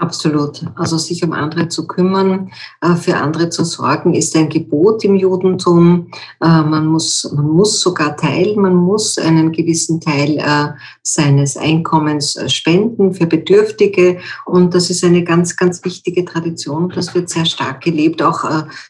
[0.00, 0.64] Absolut.
[0.76, 5.14] Also sich um andere zu kümmern, äh, für andere zu sorgen, ist ein Gebot im
[5.14, 6.06] Judentum.
[6.40, 12.38] Äh, man muss, man muss sogar teilen, man muss einen gewissen Teil äh, seines Einkommens
[12.46, 14.20] spenden für Bedürftige.
[14.46, 16.88] Und das ist eine ganz, ganz wichtige Tradition.
[16.94, 18.22] Das wird sehr stark gelebt.
[18.22, 18.44] Auch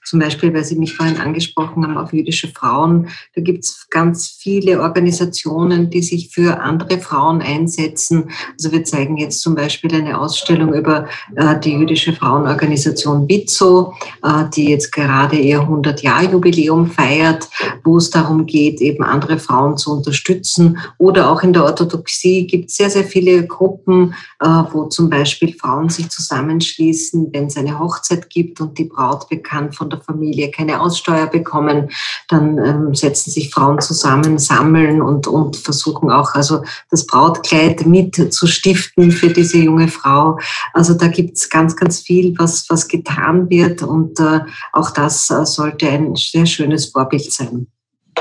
[0.04, 3.08] zum Beispiel, weil Sie mich vorhin angesprochen haben, auf jüdische Frauen.
[3.34, 8.30] Da gibt es ganz viele Organisationen, die sich für andere Frauen einsetzen.
[8.52, 10.99] Also wir zeigen jetzt zum Beispiel eine Ausstellung über
[11.36, 17.48] äh, die jüdische Frauenorganisation BITSO, äh, die jetzt gerade ihr 100-Jahr-Jubiläum feiert,
[17.84, 20.78] wo es darum geht, eben andere Frauen zu unterstützen.
[20.98, 25.54] Oder auch in der Orthodoxie gibt es sehr, sehr viele Gruppen, äh, wo zum Beispiel
[25.54, 30.50] Frauen sich zusammenschließen, wenn es eine Hochzeit gibt und die Braut bekannt von der Familie
[30.50, 31.90] keine Aussteuer bekommen,
[32.28, 38.32] dann ähm, setzen sich Frauen zusammen, sammeln und, und versuchen auch also das Brautkleid mit
[38.32, 40.38] zu stiften für diese junge Frau.
[40.72, 44.40] Also also da gibt es ganz, ganz viel, was, was getan wird und äh,
[44.72, 47.68] auch das äh, sollte ein sehr schönes Vorbild sein.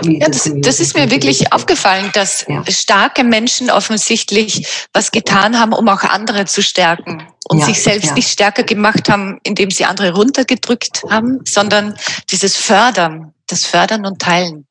[0.04, 2.64] Ja, das, das, ist mir wirklich aufgefallen, dass ja.
[2.70, 8.14] starke Menschen offensichtlich was getan haben, um auch andere zu stärken und ja, sich selbst
[8.14, 11.96] nicht stärker gemacht haben, indem sie andere runtergedrückt haben, sondern
[12.30, 14.68] dieses Fördern, das Fördern und Teilen.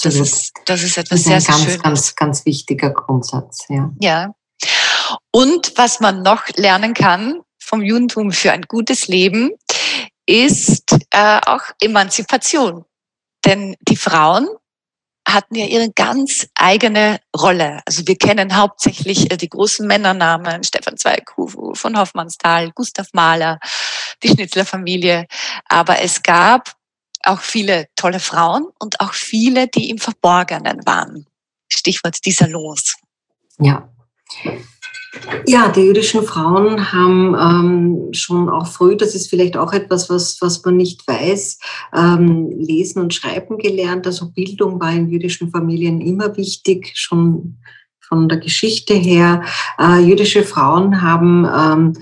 [0.00, 3.66] Das ist, das ist etwas das ist ein sehr, ganz, sehr ganz, ganz wichtiger Grundsatz.
[3.68, 3.90] Ja.
[4.00, 4.34] ja.
[5.30, 9.50] Und was man noch lernen kann vom Judentum für ein gutes Leben,
[10.26, 12.84] ist äh, auch Emanzipation.
[13.44, 14.48] Denn die Frauen
[15.26, 17.80] hatten ja ihre ganz eigene Rolle.
[17.86, 23.58] Also wir kennen hauptsächlich äh, die großen Männernamen, Stefan Zweig, von Hoffmannsthal, Gustav Mahler,
[24.22, 25.26] die Schnitzler-Familie.
[25.68, 26.74] Aber es gab
[27.24, 31.26] auch viele tolle Frauen und auch viele, die im Verborgenen waren.
[31.72, 32.96] Stichwort die Salons.
[33.58, 33.88] Ja.
[35.46, 40.38] Ja, die jüdischen Frauen haben ähm, schon auch früh, das ist vielleicht auch etwas, was,
[40.40, 41.58] was man nicht weiß,
[41.94, 44.06] ähm, lesen und schreiben gelernt.
[44.06, 47.58] Also Bildung war in jüdischen Familien immer wichtig, schon
[48.12, 49.42] von der Geschichte her.
[49.78, 51.92] Äh, jüdische Frauen haben ähm,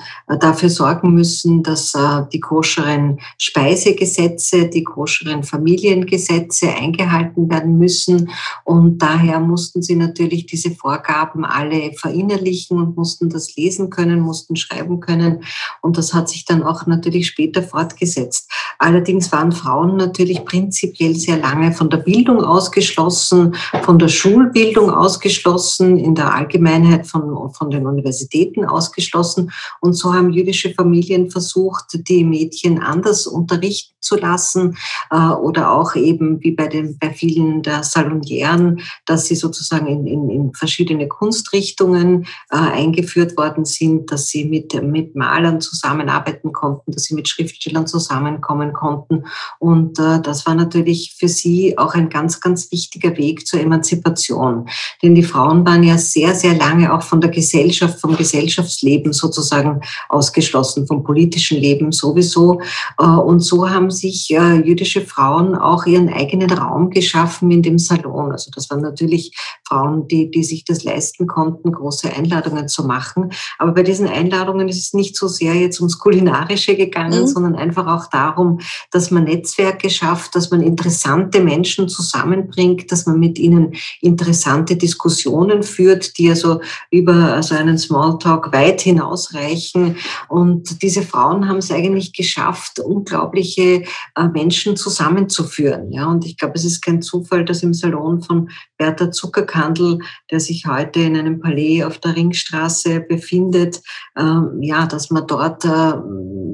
[0.40, 8.28] dafür sorgen müssen, dass äh, die koscheren Speisegesetze, die koscheren Familiengesetze eingehalten werden müssen.
[8.64, 14.56] Und daher mussten sie natürlich diese Vorgaben alle verinnerlichen und mussten das lesen können, mussten
[14.56, 15.44] schreiben können.
[15.80, 18.50] Und das hat sich dann auch natürlich später fortgesetzt.
[18.80, 25.99] Allerdings waren Frauen natürlich prinzipiell sehr lange von der Bildung ausgeschlossen, von der Schulbildung ausgeschlossen
[26.04, 29.52] in der Allgemeinheit von, von den Universitäten ausgeschlossen.
[29.80, 34.76] Und so haben jüdische Familien versucht, die Mädchen anders unterrichten zu lassen
[35.10, 40.06] äh, oder auch eben wie bei, den, bei vielen der Salonieren, dass sie sozusagen in,
[40.06, 46.92] in, in verschiedene Kunstrichtungen äh, eingeführt worden sind, dass sie mit, mit Malern zusammenarbeiten konnten,
[46.92, 49.24] dass sie mit Schriftstellern zusammenarbeiten bekommen konnten.
[49.58, 54.68] Und äh, das war natürlich für sie auch ein ganz, ganz wichtiger Weg zur Emanzipation.
[55.02, 59.80] Denn die Frauen waren ja sehr, sehr lange auch von der Gesellschaft, vom Gesellschaftsleben sozusagen
[60.08, 62.60] ausgeschlossen, vom politischen Leben sowieso.
[62.98, 67.78] Äh, und so haben sich äh, jüdische Frauen auch ihren eigenen Raum geschaffen in dem
[67.78, 68.32] Salon.
[68.32, 73.30] Also das waren natürlich Frauen, die, die sich das leisten konnten, große Einladungen zu machen.
[73.58, 77.26] Aber bei diesen Einladungen ist es nicht so sehr jetzt ums Kulinarische gegangen, mhm.
[77.26, 83.18] sondern einfach auch darum, dass man Netzwerke schafft, dass man interessante Menschen zusammenbringt, dass man
[83.18, 85.79] mit ihnen interessante Diskussionen führt,
[86.18, 89.96] die also über also einen Smalltalk weit hinausreichen.
[90.28, 93.84] Und diese Frauen haben es eigentlich geschafft, unglaubliche
[94.16, 95.92] äh, Menschen zusammenzuführen.
[95.92, 99.98] Ja, und ich glaube, es ist kein Zufall, dass im Salon von Bertha Zuckerkandel,
[100.30, 103.82] der sich heute in einem Palais auf der Ringstraße befindet,
[104.18, 105.92] ähm, ja, dass man dort äh,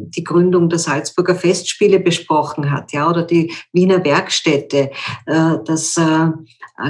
[0.09, 4.91] die Gründung der Salzburger Festspiele besprochen hat, ja, oder die Wiener Werkstätte,
[5.27, 6.31] äh, dass äh,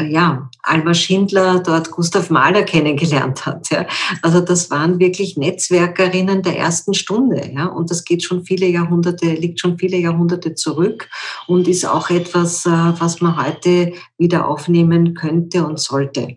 [0.08, 3.70] ja, Alma Schindler dort Gustav Mahler kennengelernt hat.
[3.70, 3.86] Ja.
[4.22, 9.26] Also das waren wirklich Netzwerkerinnen der ersten Stunde, ja, und das geht schon viele Jahrhunderte,
[9.26, 11.08] liegt schon viele Jahrhunderte zurück
[11.46, 16.36] und ist auch etwas, was man heute wieder aufnehmen könnte und sollte.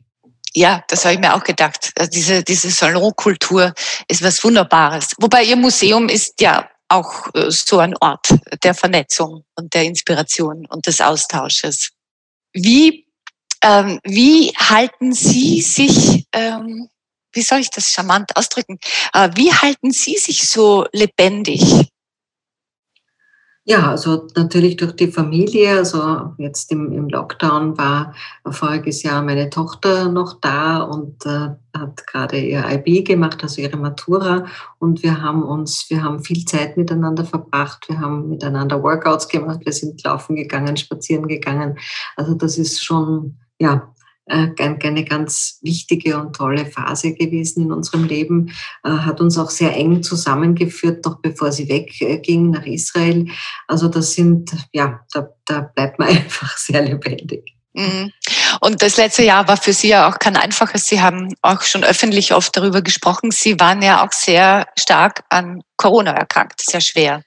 [0.54, 1.91] Ja, das habe ich mir auch gedacht.
[1.97, 3.73] Also diese, diese Salonkultur
[4.08, 5.13] ist was Wunderbares.
[5.19, 10.65] Wobei Ihr Museum ist ja auch äh, so ein Ort der Vernetzung und der Inspiration
[10.65, 11.91] und des Austausches.
[12.52, 13.06] Wie,
[13.63, 16.89] ähm, wie halten Sie sich, ähm,
[17.32, 18.80] wie soll ich das charmant ausdrücken,
[19.13, 21.88] äh, wie halten Sie sich so lebendig?
[23.65, 25.78] Ja, also natürlich durch die Familie.
[25.78, 28.15] Also jetzt im, im Lockdown war
[28.50, 33.78] voriges Jahr meine Tochter noch da und äh, hat gerade ihr IB gemacht, also ihre
[33.78, 34.45] Matura.
[34.80, 37.88] Und wir haben uns, wir haben viel Zeit miteinander verbracht.
[37.89, 39.60] Wir haben miteinander Workouts gemacht.
[39.63, 41.78] Wir sind laufen gegangen, spazieren gegangen.
[42.15, 43.98] Also das ist schon, ja, äh,
[44.30, 48.52] eine ganz wichtige und tolle Phase gewesen in unserem Leben,
[48.84, 53.28] äh, hat uns auch sehr eng zusammengeführt, noch bevor sie wegging nach Israel.
[53.68, 57.56] Also das sind, ja, da, da bleibt man einfach sehr lebendig.
[57.74, 58.12] Mhm.
[58.62, 60.88] Und das letzte Jahr war für Sie ja auch kein einfaches.
[60.88, 63.32] Sie haben auch schon öffentlich oft darüber gesprochen.
[63.32, 67.22] Sie waren ja auch sehr stark an Corona erkrankt, sehr schwer.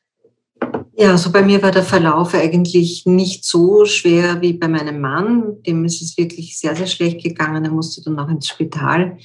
[0.94, 5.62] Ja, also bei mir war der Verlauf eigentlich nicht so schwer wie bei meinem Mann.
[5.62, 7.64] Dem ist es wirklich sehr, sehr schlecht gegangen.
[7.64, 9.16] Er musste dann auch ins Spital.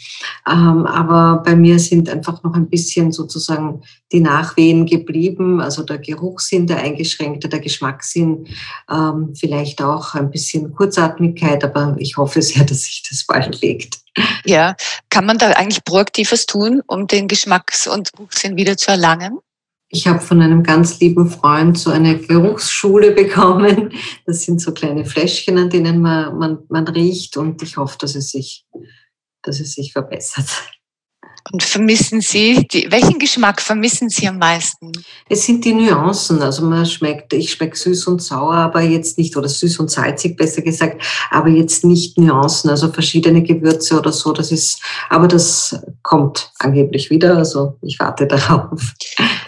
[0.50, 3.82] Ähm, aber bei mir sind einfach noch ein bisschen sozusagen
[4.14, 5.60] die Nachwehen geblieben.
[5.60, 8.48] Also der Geruchssinn, der eingeschränkte, der Geschmackssinn,
[8.90, 11.66] ähm, vielleicht auch ein bisschen Kurzatmigkeit.
[11.66, 14.00] Aber ich hoffe sehr, dass sich das bald legt.
[14.46, 14.76] Ja,
[15.10, 19.40] kann man da eigentlich Proaktives tun, um den Geschmacks- und Geruchssinn wieder zu erlangen?
[19.90, 23.94] Ich habe von einem ganz lieben Freund so eine Geruchsschule bekommen.
[24.26, 28.16] Das sind so kleine Fläschchen, an denen man, man, man riecht und ich hoffe, dass
[28.16, 28.66] es sich,
[29.44, 30.50] dass es sich verbessert.
[31.52, 34.92] Und vermissen Sie, die, welchen Geschmack vermissen Sie am meisten?
[35.30, 36.42] Es sind die Nuancen.
[36.42, 40.36] Also man schmeckt, ich schmecke süß und sauer, aber jetzt nicht, oder süß und salzig
[40.36, 44.34] besser gesagt, aber jetzt nicht Nuancen, also verschiedene Gewürze oder so.
[44.34, 47.38] Das ist, aber das kommt angeblich wieder.
[47.38, 48.82] Also ich warte darauf.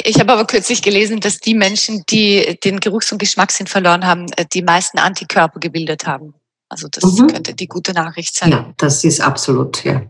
[0.09, 4.25] Ich habe aber kürzlich gelesen, dass die Menschen, die den Geruchs- und Geschmackssinn verloren haben,
[4.37, 6.33] äh, die meisten Antikörper gebildet haben.
[6.67, 7.27] Also das mhm.
[7.27, 8.51] könnte die gute Nachricht sein.
[8.51, 10.01] Ja, das ist absolut, ja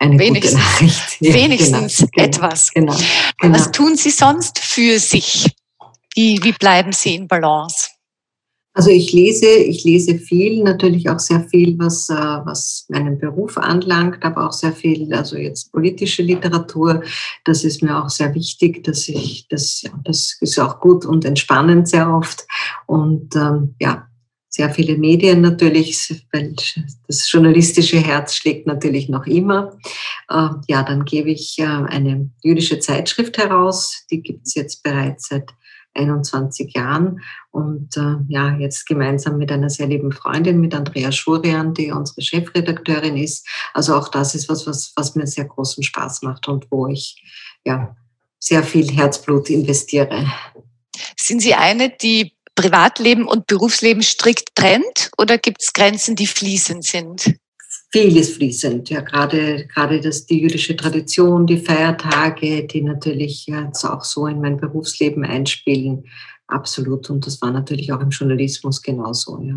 [0.00, 1.00] eine wenigstens, gute Nachricht.
[1.20, 2.70] Ja, wenigstens genau, genau, etwas.
[2.70, 2.96] Genau,
[3.38, 3.54] genau.
[3.54, 5.54] Was tun Sie sonst für sich?
[6.14, 7.88] Wie, wie bleiben Sie in Balance?
[8.72, 13.58] Also ich lese, ich lese viel, natürlich auch sehr viel, was, äh, was meinen Beruf
[13.58, 17.02] anlangt, aber auch sehr viel, also jetzt politische Literatur.
[17.44, 21.24] Das ist mir auch sehr wichtig, dass ich, das, ja, das ist auch gut und
[21.24, 22.46] entspannend sehr oft.
[22.86, 24.06] Und ähm, ja,
[24.48, 26.54] sehr viele Medien natürlich, weil
[27.06, 29.76] das journalistische Herz schlägt natürlich noch immer.
[30.28, 35.28] Äh, ja, dann gebe ich äh, eine jüdische Zeitschrift heraus, die gibt es jetzt bereits
[35.28, 35.50] seit
[35.94, 41.74] 21 Jahren und äh, ja, jetzt gemeinsam mit einer sehr lieben Freundin, mit Andrea Schurian,
[41.74, 43.46] die unsere Chefredakteurin ist.
[43.74, 47.22] Also auch das ist was, was, was mir sehr großen Spaß macht und wo ich
[47.64, 47.96] ja
[48.38, 50.26] sehr viel Herzblut investiere.
[51.16, 56.84] Sind Sie eine, die Privatleben und Berufsleben strikt trennt oder gibt es Grenzen, die fließend
[56.84, 57.39] sind?
[57.92, 64.04] Vieles fließend, ja, gerade, gerade das, die jüdische Tradition, die Feiertage, die natürlich jetzt auch
[64.04, 66.04] so in mein Berufsleben einspielen,
[66.46, 67.10] absolut.
[67.10, 69.56] Und das war natürlich auch im Journalismus genauso, ja.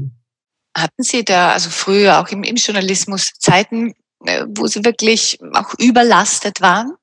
[0.75, 3.93] Hatten Sie da, also früher auch im, im Journalismus, Zeiten,
[4.25, 6.93] äh, wo Sie wirklich auch überlastet waren?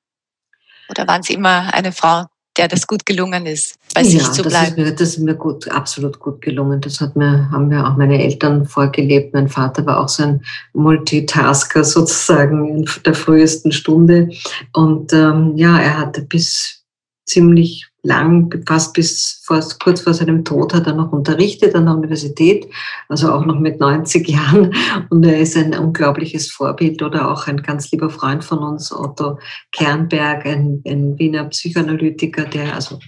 [0.89, 2.25] Oder waren Sie immer eine Frau,
[2.57, 4.53] der das gut gelungen ist, bei ja, sich zu bleiben.
[4.53, 6.81] Das ist, mir, das ist mir gut, absolut gut gelungen.
[6.81, 9.35] Das hat mir, haben mir auch meine Eltern vorgelebt.
[9.35, 14.31] Mein Vater war auch so ein Multitasker sozusagen in der frühesten Stunde.
[14.73, 16.85] Und ähm, ja, er hatte bis
[17.25, 21.95] ziemlich lang, fast bis vor, kurz vor seinem Tod hat er noch unterrichtet an der
[21.95, 22.67] Universität,
[23.09, 24.75] also auch noch mit 90 Jahren.
[25.11, 29.39] Und er ist ein unglaubliches Vorbild oder auch ein ganz lieber Freund von uns, Otto
[29.73, 32.99] Kernberg, ein, ein Wiener Psychoanalytiker, der also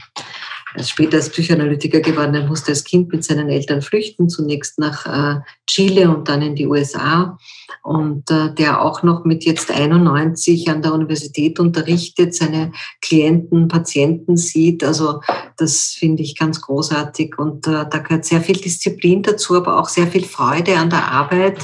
[0.75, 2.35] er ist später als Psychoanalytiker geworden.
[2.35, 6.55] Er musste als Kind mit seinen Eltern flüchten, zunächst nach äh, Chile und dann in
[6.55, 7.39] die USA.
[7.83, 14.37] Und äh, der auch noch mit jetzt 91 an der Universität unterrichtet, seine Klienten, Patienten
[14.37, 14.83] sieht.
[14.83, 15.21] Also
[15.59, 17.39] das finde ich ganz großartig.
[17.39, 21.07] Und äh, da gehört sehr viel Disziplin dazu, aber auch sehr viel Freude an der
[21.11, 21.59] Arbeit.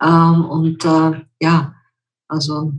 [0.00, 1.74] Ähm, und äh, ja,
[2.28, 2.72] also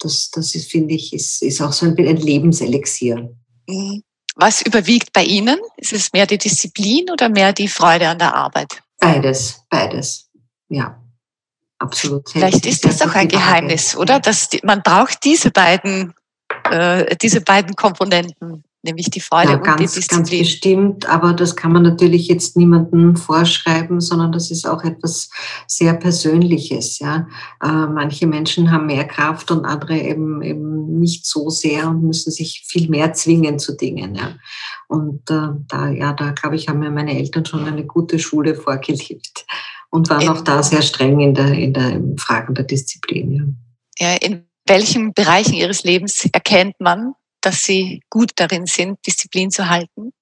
[0.00, 3.34] das, das ist, finde ich, ist, ist auch so ein, ein Lebenselixier.
[3.66, 4.02] Mhm.
[4.36, 5.58] Was überwiegt bei Ihnen?
[5.76, 8.82] Ist es mehr die Disziplin oder mehr die Freude an der Arbeit?
[8.98, 10.28] Beides, beides.
[10.68, 11.00] Ja,
[11.78, 12.30] absolut.
[12.30, 14.18] Vielleicht ist das auch ein Geheimnis, oder?
[14.18, 16.14] Dass die, man braucht diese beiden,
[16.70, 20.18] äh, diese beiden Komponenten nämlich die Freude ja, ganz, und die Disziplin.
[20.18, 25.30] Ganz bestimmt, aber das kann man natürlich jetzt niemandem vorschreiben, sondern das ist auch etwas
[25.66, 26.98] sehr Persönliches.
[26.98, 27.26] Ja.
[27.62, 32.30] Äh, manche Menschen haben mehr Kraft und andere eben, eben nicht so sehr und müssen
[32.30, 34.14] sich viel mehr zwingen zu Dingen.
[34.14, 34.34] Ja.
[34.88, 38.54] Und äh, da, ja, da glaube ich, haben mir meine Eltern schon eine gute Schule
[38.54, 39.46] vorgelebt
[39.90, 43.58] und waren in, auch da sehr streng in der, in der in Fragen der Disziplin.
[43.98, 44.08] Ja.
[44.08, 47.14] ja, in welchen Bereichen Ihres Lebens erkennt man,
[47.44, 50.12] dass sie gut darin sind, Disziplin zu halten?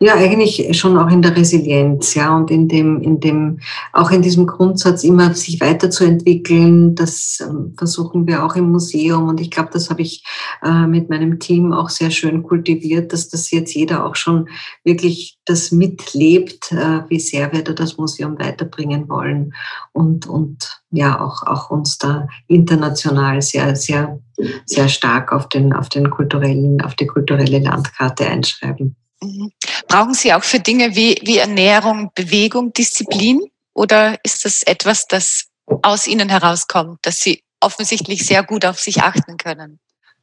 [0.00, 3.58] Ja, eigentlich schon auch in der Resilienz, ja, und in dem, in dem,
[3.92, 6.94] auch in diesem Grundsatz immer sich weiterzuentwickeln.
[6.94, 9.28] Das ähm, versuchen wir auch im Museum.
[9.28, 10.24] Und ich glaube, das habe ich
[10.62, 14.48] äh, mit meinem Team auch sehr schön kultiviert, dass das jetzt jeder auch schon
[14.84, 19.54] wirklich das mitlebt, äh, wie sehr wir da das Museum weiterbringen wollen
[19.92, 24.20] und, und ja, auch, auch uns da international sehr, sehr,
[24.64, 28.96] sehr stark auf den, auf den kulturellen, auf die kulturelle Landkarte einschreiben.
[29.22, 29.50] Mhm.
[29.88, 33.40] Brauchen Sie auch für Dinge wie, wie Ernährung, Bewegung, Disziplin?
[33.74, 35.46] Oder ist das etwas, das
[35.82, 39.80] aus Ihnen herauskommt, dass Sie offensichtlich sehr gut auf sich achten können?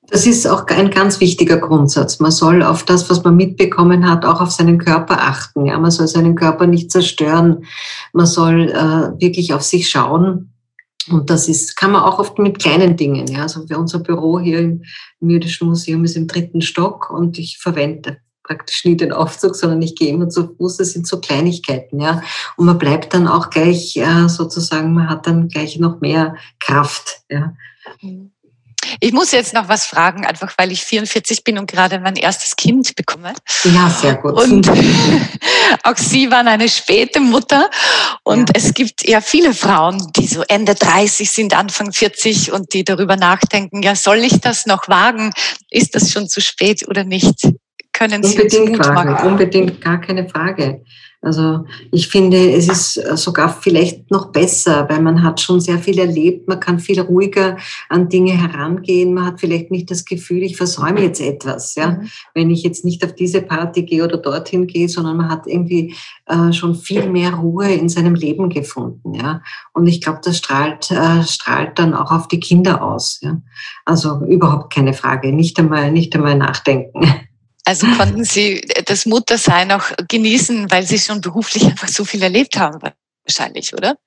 [0.08, 2.20] Das ist auch ein ganz wichtiger Grundsatz.
[2.20, 5.66] Man soll auf das, was man mitbekommen hat, auch auf seinen Körper achten.
[5.66, 7.66] Ja, man soll seinen Körper nicht zerstören.
[8.14, 10.52] Man soll äh, wirklich auf sich schauen.
[11.10, 13.28] Und das ist, kann man auch oft mit kleinen Dingen.
[13.28, 14.84] Ja, also unser Büro hier im,
[15.22, 19.82] im Jüdischen Museum ist im dritten Stock und ich verwende praktisch nie den Aufzug, sondern
[19.82, 20.78] ich gehe immer zu Fuß.
[20.78, 22.22] Das sind so Kleinigkeiten, ja.
[22.58, 27.22] Und man bleibt dann auch gleich äh, sozusagen, man hat dann gleich noch mehr Kraft,
[27.30, 27.54] ja.
[29.00, 32.56] Ich muss jetzt noch was fragen, einfach weil ich 44 bin und gerade mein erstes
[32.56, 33.34] Kind bekomme.
[33.64, 34.34] Ja, sehr gut.
[34.34, 34.70] Und
[35.84, 37.70] auch Sie waren eine späte Mutter.
[38.24, 38.56] Und ja.
[38.56, 43.16] es gibt ja viele Frauen, die so Ende 30 sind, Anfang 40 und die darüber
[43.16, 45.34] nachdenken, ja, soll ich das noch wagen?
[45.70, 47.48] Ist das schon zu spät oder nicht?
[47.98, 49.28] Können Sie unbedingt uns Mut machen?
[49.28, 50.82] Unbedingt, gar keine Frage.
[51.26, 55.98] Also ich finde, es ist sogar vielleicht noch besser, weil man hat schon sehr viel
[55.98, 57.58] erlebt, man kann viel ruhiger
[57.89, 62.10] an Dinge herangehen, man hat vielleicht nicht das Gefühl, ich versäume jetzt etwas, ja, mhm.
[62.36, 65.96] wenn ich jetzt nicht auf diese Party gehe oder dorthin gehe, sondern man hat irgendwie
[66.28, 69.41] äh, schon viel mehr Ruhe in seinem Leben gefunden, ja.
[69.74, 73.41] Und ich glaube, das strahlt, äh, strahlt dann auch auf die Kinder aus, ja.
[73.84, 77.02] Also überhaupt keine Frage, nicht einmal, nicht einmal nachdenken.
[77.66, 82.57] Also konnten Sie das Muttersein auch genießen, weil Sie schon beruflich einfach so viel erlebt
[82.57, 82.91] haben
[83.26, 83.98] wahrscheinlich, oder?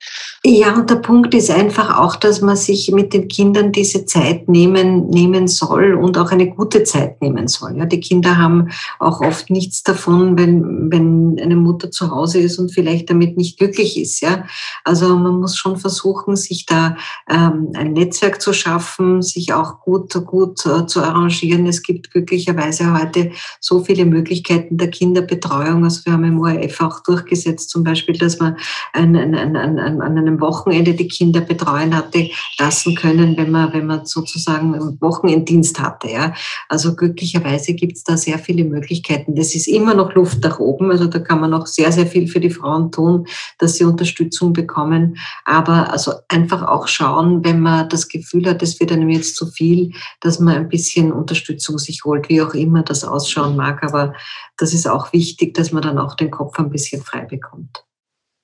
[0.45, 4.49] Ja, und der Punkt ist einfach auch, dass man sich mit den Kindern diese Zeit
[4.49, 7.77] nehmen, nehmen soll und auch eine gute Zeit nehmen soll.
[7.77, 12.59] Ja, die Kinder haben auch oft nichts davon, wenn, wenn eine Mutter zu Hause ist
[12.59, 14.21] und vielleicht damit nicht glücklich ist.
[14.21, 14.45] Ja,
[14.85, 16.97] also man muss schon versuchen, sich da
[17.29, 21.67] ähm, ein Netzwerk zu schaffen, sich auch gut, gut äh, zu arrangieren.
[21.67, 25.85] Es gibt glücklicherweise heute so viele Möglichkeiten der Kinderbetreuung.
[25.85, 28.57] Also wir haben im ORF auch durchgesetzt, zum Beispiel, dass man
[28.93, 33.73] ein an, an, an, an einem Wochenende die Kinder betreuen hatte lassen können, wenn man,
[33.73, 36.09] wenn man sozusagen einen Wochenenddienst hatte.
[36.11, 36.35] Ja.
[36.69, 39.35] Also glücklicherweise gibt es da sehr viele Möglichkeiten.
[39.35, 40.91] Das ist immer noch Luft nach oben.
[40.91, 43.27] Also da kann man noch sehr, sehr viel für die Frauen tun,
[43.59, 45.17] dass sie Unterstützung bekommen.
[45.45, 49.47] Aber also einfach auch schauen, wenn man das Gefühl hat, es wird einem jetzt zu
[49.47, 53.83] viel, dass man ein bisschen Unterstützung sich holt, wie auch immer das ausschauen mag.
[53.83, 54.15] Aber
[54.57, 57.85] das ist auch wichtig, dass man dann auch den Kopf ein bisschen frei bekommt.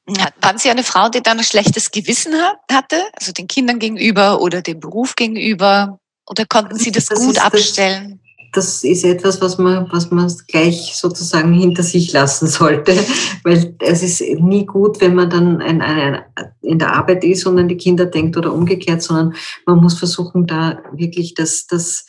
[0.07, 2.35] Waren Sie eine Frau, die dann ein schlechtes Gewissen
[2.71, 5.99] hatte, also den Kindern gegenüber oder dem Beruf gegenüber?
[6.27, 8.21] Oder konnten Sie das, das gut abstellen?
[8.55, 12.97] das ist etwas, was man, was man gleich sozusagen hinter sich lassen sollte,
[13.45, 16.23] weil es ist nie gut, wenn man dann ein, ein,
[16.63, 19.35] in der Arbeit ist und an die Kinder denkt oder umgekehrt, sondern
[19.67, 22.07] man muss versuchen, da wirklich das, das,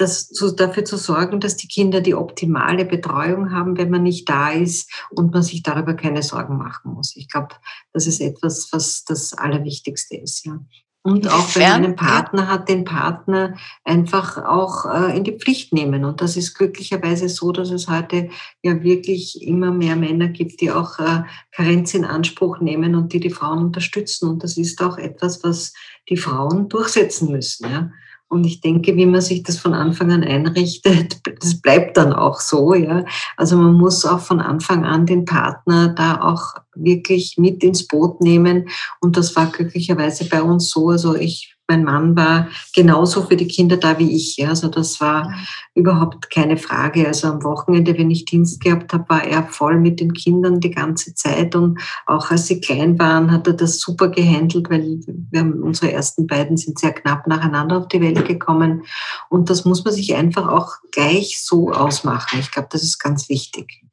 [0.00, 4.28] das zu, dafür zu sorgen, dass die Kinder die optimale Betreuung haben, wenn man nicht
[4.28, 7.14] da ist und man sich darüber keine Sorgen machen muss.
[7.16, 7.54] Ich glaube,
[7.92, 10.46] das ist etwas, was das Allerwichtigste ist.
[10.46, 10.60] Ja.
[11.02, 15.72] Und auch wenn man einen Partner hat, den Partner einfach auch äh, in die Pflicht
[15.72, 16.04] nehmen.
[16.04, 18.28] Und das ist glücklicherweise so, dass es heute
[18.62, 21.22] ja wirklich immer mehr Männer gibt, die auch äh,
[21.52, 24.28] Karenz in Anspruch nehmen und die die Frauen unterstützen.
[24.28, 25.72] Und das ist auch etwas, was
[26.10, 27.70] die Frauen durchsetzen müssen.
[27.70, 27.90] Ja.
[28.30, 32.38] Und ich denke, wie man sich das von Anfang an einrichtet, das bleibt dann auch
[32.38, 33.04] so, ja.
[33.36, 38.20] Also man muss auch von Anfang an den Partner da auch wirklich mit ins Boot
[38.20, 38.68] nehmen.
[39.00, 40.90] Und das war glücklicherweise bei uns so.
[40.90, 44.44] Also ich mein Mann war genauso für die Kinder da wie ich.
[44.46, 45.32] Also das war
[45.74, 47.06] überhaupt keine Frage.
[47.06, 50.72] Also am Wochenende, wenn ich Dienst gehabt habe, war er voll mit den Kindern die
[50.72, 51.54] ganze Zeit.
[51.54, 56.26] Und auch als sie klein waren, hat er das super gehandelt, weil wir unsere ersten
[56.26, 58.82] beiden sind sehr knapp nacheinander auf die Welt gekommen.
[59.28, 62.40] Und das muss man sich einfach auch gleich so ausmachen.
[62.40, 63.84] Ich glaube, das ist ganz wichtig.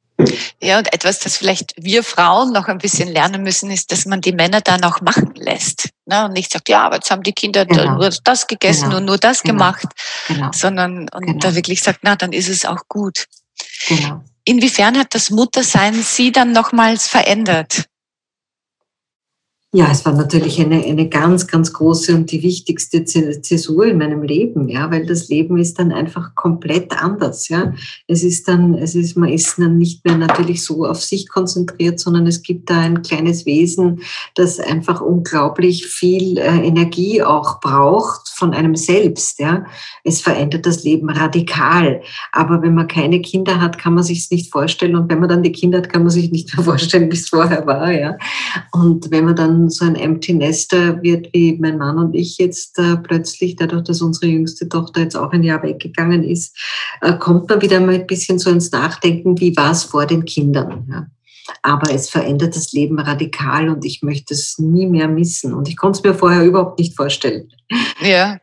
[0.60, 4.20] Ja, und etwas, das vielleicht wir Frauen noch ein bisschen lernen müssen, ist, dass man
[4.20, 5.90] die Männer dann auch machen lässt.
[6.06, 6.24] Ne?
[6.24, 7.94] Und nicht sagt, ja, aber jetzt haben die Kinder genau.
[7.94, 8.96] nur das gegessen genau.
[8.96, 9.54] und nur das genau.
[9.54, 9.86] gemacht,
[10.26, 10.50] genau.
[10.52, 11.38] sondern und genau.
[11.38, 13.26] da wirklich sagt, na, dann ist es auch gut.
[13.86, 14.24] Genau.
[14.44, 17.84] Inwiefern hat das Muttersein Sie dann nochmals verändert?
[19.74, 24.22] Ja, es war natürlich eine, eine ganz, ganz große und die wichtigste Zäsur in meinem
[24.22, 27.74] Leben, ja, weil das Leben ist dann einfach komplett anders, ja.
[28.06, 32.00] Es ist dann, es ist, man ist dann nicht mehr natürlich so auf sich konzentriert,
[32.00, 34.00] sondern es gibt da ein kleines Wesen,
[34.36, 39.66] das einfach unglaublich viel äh, Energie auch braucht von einem selbst, ja.
[40.02, 42.00] Es verändert das Leben radikal.
[42.32, 44.96] Aber wenn man keine Kinder hat, kann man sich es nicht vorstellen.
[44.96, 47.28] Und wenn man dann die Kinder hat, kann man sich nicht mehr vorstellen, wie es
[47.28, 48.16] vorher war, ja.
[48.72, 52.78] Und wenn man dann so ein Empty Nester wird wie mein Mann und ich jetzt
[52.78, 56.56] äh, plötzlich, dadurch, dass unsere jüngste Tochter jetzt auch ein Jahr weggegangen ist,
[57.00, 60.24] äh, kommt man wieder mal ein bisschen so ins Nachdenken, wie war es vor den
[60.24, 60.86] Kindern.
[60.90, 61.06] Ja?
[61.62, 65.54] Aber es verändert das Leben radikal und ich möchte es nie mehr missen.
[65.54, 67.50] Und ich konnte es mir vorher überhaupt nicht vorstellen.
[68.00, 68.38] Ja,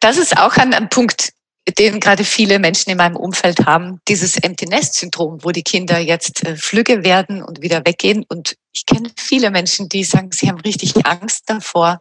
[0.00, 1.33] das ist auch ein, ein Punkt,
[1.78, 5.98] den gerade viele Menschen in meinem Umfeld haben, dieses Empty Nest Syndrom, wo die Kinder
[5.98, 8.24] jetzt äh, flügge werden und wieder weggehen.
[8.28, 12.00] Und ich kenne viele Menschen, die sagen, sie haben richtig Angst davor.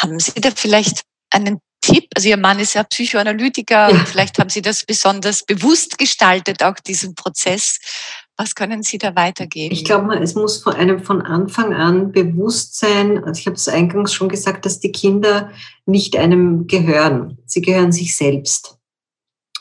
[0.00, 2.06] Haben Sie da vielleicht einen Tipp?
[2.16, 3.88] Also Ihr Mann ist ja Psychoanalytiker ja.
[3.88, 7.78] und vielleicht haben Sie das besonders bewusst gestaltet, auch diesen Prozess.
[8.38, 9.74] Was können Sie da weitergeben?
[9.74, 13.68] Ich glaube, es muss von einem von Anfang an bewusst sein, also ich habe es
[13.68, 15.50] eingangs schon gesagt, dass die Kinder
[15.86, 17.38] nicht einem gehören.
[17.46, 18.75] Sie gehören sich selbst.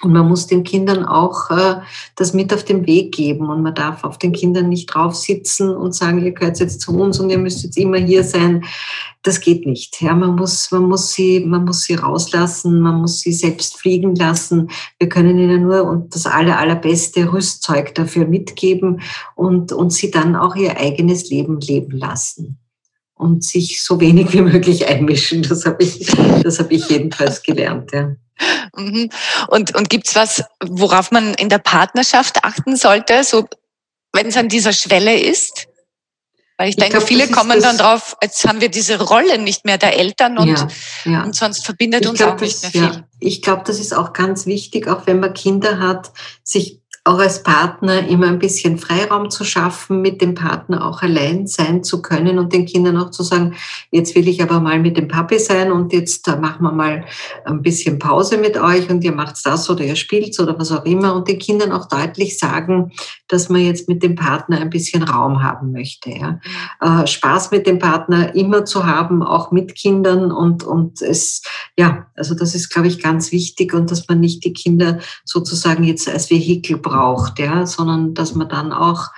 [0.01, 1.79] Und man muss den Kindern auch äh,
[2.15, 3.49] das mit auf den Weg geben.
[3.49, 6.97] Und man darf auf den Kindern nicht drauf sitzen und sagen, ihr gehört jetzt zu
[6.97, 8.65] uns und ihr müsst jetzt immer hier sein.
[9.23, 10.01] Das geht nicht.
[10.01, 14.15] Ja, man muss, man muss sie, man muss sie rauslassen, man muss sie selbst fliegen
[14.15, 14.69] lassen.
[14.99, 19.01] Wir können ihnen nur und das aller, allerbeste Rüstzeug dafür mitgeben
[19.35, 22.59] und, und sie dann auch ihr eigenes Leben leben lassen
[23.15, 25.41] und sich so wenig wie möglich einmischen.
[25.41, 26.05] Das habe ich,
[26.43, 27.91] das habe ich jedenfalls gelernt.
[27.93, 28.15] Ja.
[28.75, 29.09] Mhm.
[29.47, 33.47] Und, und gibt es was, worauf man in der Partnerschaft achten sollte, so
[34.13, 35.67] wenn es an dieser Schwelle ist?
[36.57, 39.65] Weil ich, ich denke, glaub, viele kommen dann drauf, jetzt haben wir diese Rolle nicht
[39.65, 40.67] mehr der Eltern und, ja,
[41.03, 41.23] ja.
[41.23, 42.81] und sonst verbindet ich uns glaub, auch nicht mehr viel.
[42.81, 43.03] Ja.
[43.19, 46.11] Ich glaube, das ist auch ganz wichtig, auch wenn man Kinder hat,
[46.43, 51.45] sich auch als Partner immer ein bisschen Freiraum zu schaffen, mit dem Partner auch allein
[51.45, 53.53] sein zu können und den Kindern auch zu sagen,
[53.91, 57.05] jetzt will ich aber mal mit dem Papi sein und jetzt äh, machen wir mal
[57.45, 60.83] ein bisschen Pause mit euch und ihr macht das oder ihr spielt oder was auch
[60.83, 62.91] immer und den Kindern auch deutlich sagen,
[63.27, 66.09] dass man jetzt mit dem Partner ein bisschen Raum haben möchte.
[66.09, 66.39] Ja.
[66.81, 71.43] Äh, Spaß mit dem Partner immer zu haben, auch mit Kindern und, und es,
[71.77, 75.83] ja, also das ist, glaube ich, ganz wichtig und dass man nicht die Kinder sozusagen
[75.83, 79.09] jetzt als Vehikel braucht braucht, ja, sondern dass man dann auch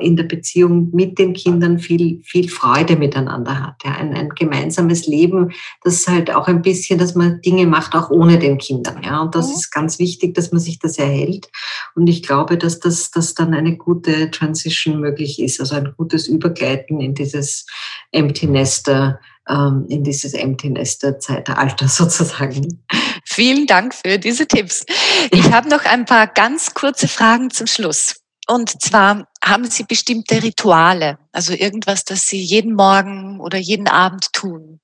[0.00, 3.76] in der Beziehung mit den Kindern viel, viel Freude miteinander hat.
[3.84, 3.92] Ja.
[3.92, 5.52] Ein, ein gemeinsames Leben,
[5.82, 9.02] das halt auch ein bisschen, dass man Dinge macht, auch ohne den Kindern.
[9.02, 9.22] Ja.
[9.22, 9.54] Und das mhm.
[9.54, 11.50] ist ganz wichtig, dass man sich das erhält.
[11.94, 16.26] Und ich glaube, dass das dass dann eine gute Transition möglich ist, also ein gutes
[16.28, 17.66] Übergleiten in dieses
[18.12, 22.82] Empty Nester, ähm, in dieses Empty Nester Zeitalter sozusagen.
[23.24, 24.84] Vielen Dank für diese Tipps.
[25.30, 28.23] Ich habe noch ein paar ganz kurze Fragen zum Schluss.
[28.46, 34.32] Und zwar haben Sie bestimmte Rituale, also irgendwas, das Sie jeden Morgen oder jeden Abend
[34.32, 34.80] tun?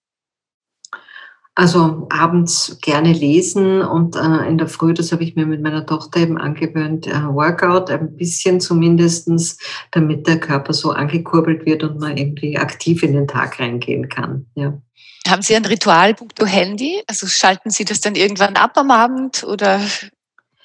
[1.57, 5.85] Also abends gerne lesen und äh, in der Früh, das habe ich mir mit meiner
[5.85, 9.59] Tochter eben angewöhnt, äh, Workout, ein bisschen zumindestens,
[9.91, 14.47] damit der Körper so angekurbelt wird und man irgendwie aktiv in den Tag reingehen kann.
[14.55, 14.81] Ja.
[15.29, 17.03] Haben Sie ein Ritual punkto Handy?
[17.07, 19.83] Also schalten Sie das dann irgendwann ab am Abend oder,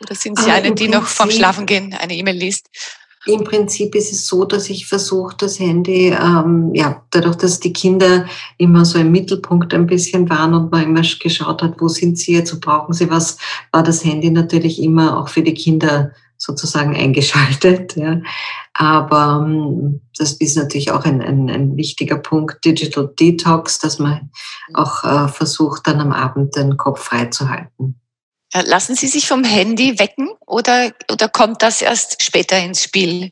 [0.01, 2.69] oder sind Sie ah, eine, die noch vorm Schlafengehen eine E-Mail liest?
[3.27, 7.73] Im Prinzip ist es so, dass ich versuche, das Handy, ähm, ja, dadurch, dass die
[7.73, 8.27] Kinder
[8.57, 12.33] immer so im Mittelpunkt ein bisschen waren und man immer geschaut hat, wo sind sie
[12.33, 13.37] jetzt, wo brauchen sie was,
[13.71, 17.95] war das Handy natürlich immer auch für die Kinder sozusagen eingeschaltet.
[17.95, 18.21] Ja.
[18.73, 24.29] Aber ähm, das ist natürlich auch ein, ein, ein, wichtiger Punkt, Digital Detox, dass man
[24.73, 27.99] auch äh, versucht, dann am Abend den Kopf frei zu halten.
[28.53, 33.31] Äh, lassen Sie sich vom Handy wecken oder, oder kommt das erst später ins Spiel?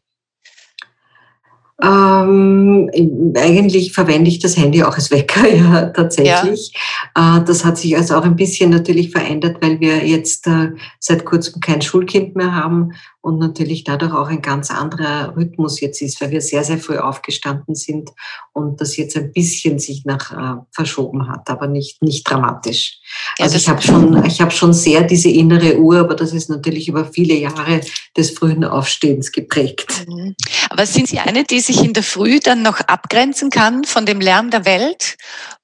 [1.81, 2.89] Ähm,
[3.35, 6.73] eigentlich verwende ich das Handy auch als Wecker, ja, tatsächlich.
[7.15, 7.39] Ja.
[7.39, 11.25] Äh, das hat sich also auch ein bisschen natürlich verändert, weil wir jetzt äh, seit
[11.25, 12.93] kurzem kein Schulkind mehr haben
[13.23, 16.97] und natürlich dadurch auch ein ganz anderer Rhythmus jetzt ist, weil wir sehr, sehr früh
[16.97, 18.09] aufgestanden sind
[18.51, 22.99] und das jetzt ein bisschen sich nach äh, verschoben hat, aber nicht, nicht dramatisch.
[23.39, 26.49] Ja, also ich habe schon, ich habe schon sehr diese innere Uhr, aber das ist
[26.49, 27.79] natürlich über viele Jahre
[28.17, 30.05] des frühen Aufstehens geprägt.
[30.05, 30.35] Mhm.
[30.69, 34.19] Aber sind Sie eine, die sich in der Früh dann noch abgrenzen kann von dem
[34.19, 35.15] Lärm der Welt?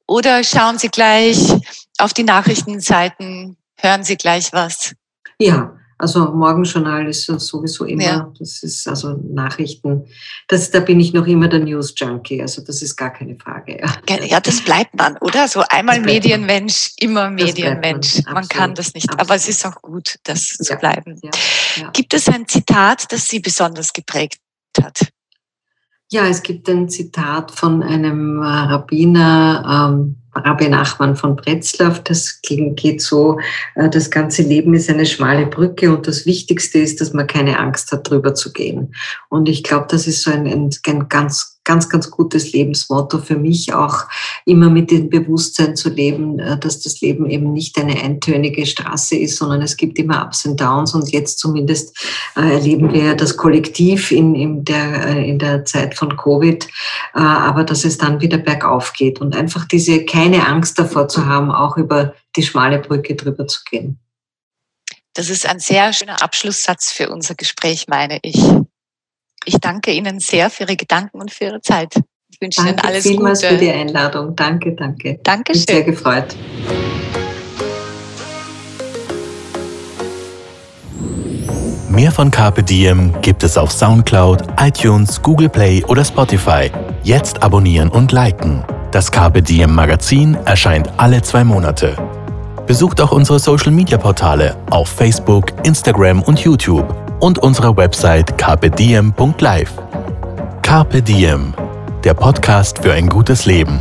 [0.07, 1.37] Oder schauen Sie gleich
[1.97, 4.93] auf die Nachrichtenseiten, hören Sie gleich was?
[5.39, 8.33] Ja, also Morgenjournal ist sowieso immer, ja.
[8.39, 10.05] das ist also Nachrichten,
[10.47, 13.79] das, da bin ich noch immer der News-Junkie, also das ist gar keine Frage.
[14.09, 15.47] Ja, ja das bleibt man, oder?
[15.49, 18.23] So einmal Medienmensch, immer Medienmensch.
[18.23, 19.21] Man, man, kann das nicht, absolut.
[19.21, 20.65] aber es ist auch gut, das ja.
[20.65, 21.19] zu bleiben.
[21.91, 24.39] Gibt es ein Zitat, das Sie besonders geprägt
[24.81, 25.01] hat?
[26.11, 32.03] Ja, es gibt ein Zitat von einem Rabbiner, ähm, Rabbi Nachman von Bretzlaff.
[32.03, 33.39] Das geht so,
[33.75, 37.59] äh, das ganze Leben ist eine schmale Brücke und das Wichtigste ist, dass man keine
[37.59, 38.93] Angst hat, drüber zu gehen.
[39.29, 43.75] Und ich glaube, das ist so ein, ein ganz ganz, ganz gutes Lebensmotto für mich,
[43.75, 44.05] auch
[44.45, 49.15] immer mit dem Bewusstsein zu leben, äh, dass das Leben eben nicht eine eintönige Straße
[49.15, 51.95] ist, sondern es gibt immer Ups und Downs und jetzt zumindest
[52.35, 56.67] äh, erleben wir das Kollektiv in, in, der, äh, in der Zeit von Covid,
[57.13, 61.51] aber dass es dann wieder bergauf geht und einfach diese keine Angst davor zu haben,
[61.51, 63.99] auch über die schmale Brücke drüber zu gehen.
[65.13, 68.37] Das ist ein sehr schöner Abschlusssatz für unser Gespräch, meine ich.
[69.49, 71.95] Ich danke Ihnen sehr für Ihre Gedanken und für Ihre Zeit.
[72.31, 73.53] Ich wünsche danke Ihnen alles vielmals Gute.
[73.53, 74.35] für die Einladung.
[74.35, 75.19] Danke, danke.
[75.23, 75.65] Dankeschön.
[75.65, 76.35] Bin sehr gefreut.
[81.89, 86.69] Mehr von Carpe Diem gibt es auf Soundcloud, iTunes, Google Play oder Spotify.
[87.01, 88.63] Jetzt abonnieren und liken.
[88.91, 91.97] Das Carpe Diem Magazin erscheint alle zwei Monate.
[92.67, 99.73] Besucht auch unsere Social Media Portale auf Facebook, Instagram und YouTube und unserer Website carpediem.live.
[100.61, 101.53] Carpe Diem,
[102.03, 103.79] der Podcast für ein gutes Leben.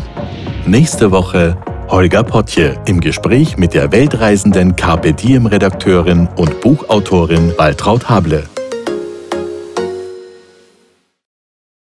[0.66, 1.56] Nächste Woche
[1.88, 8.44] Holger Potje im Gespräch mit der weltreisenden Carpe Diem Redakteurin und Buchautorin Waltraud Hable.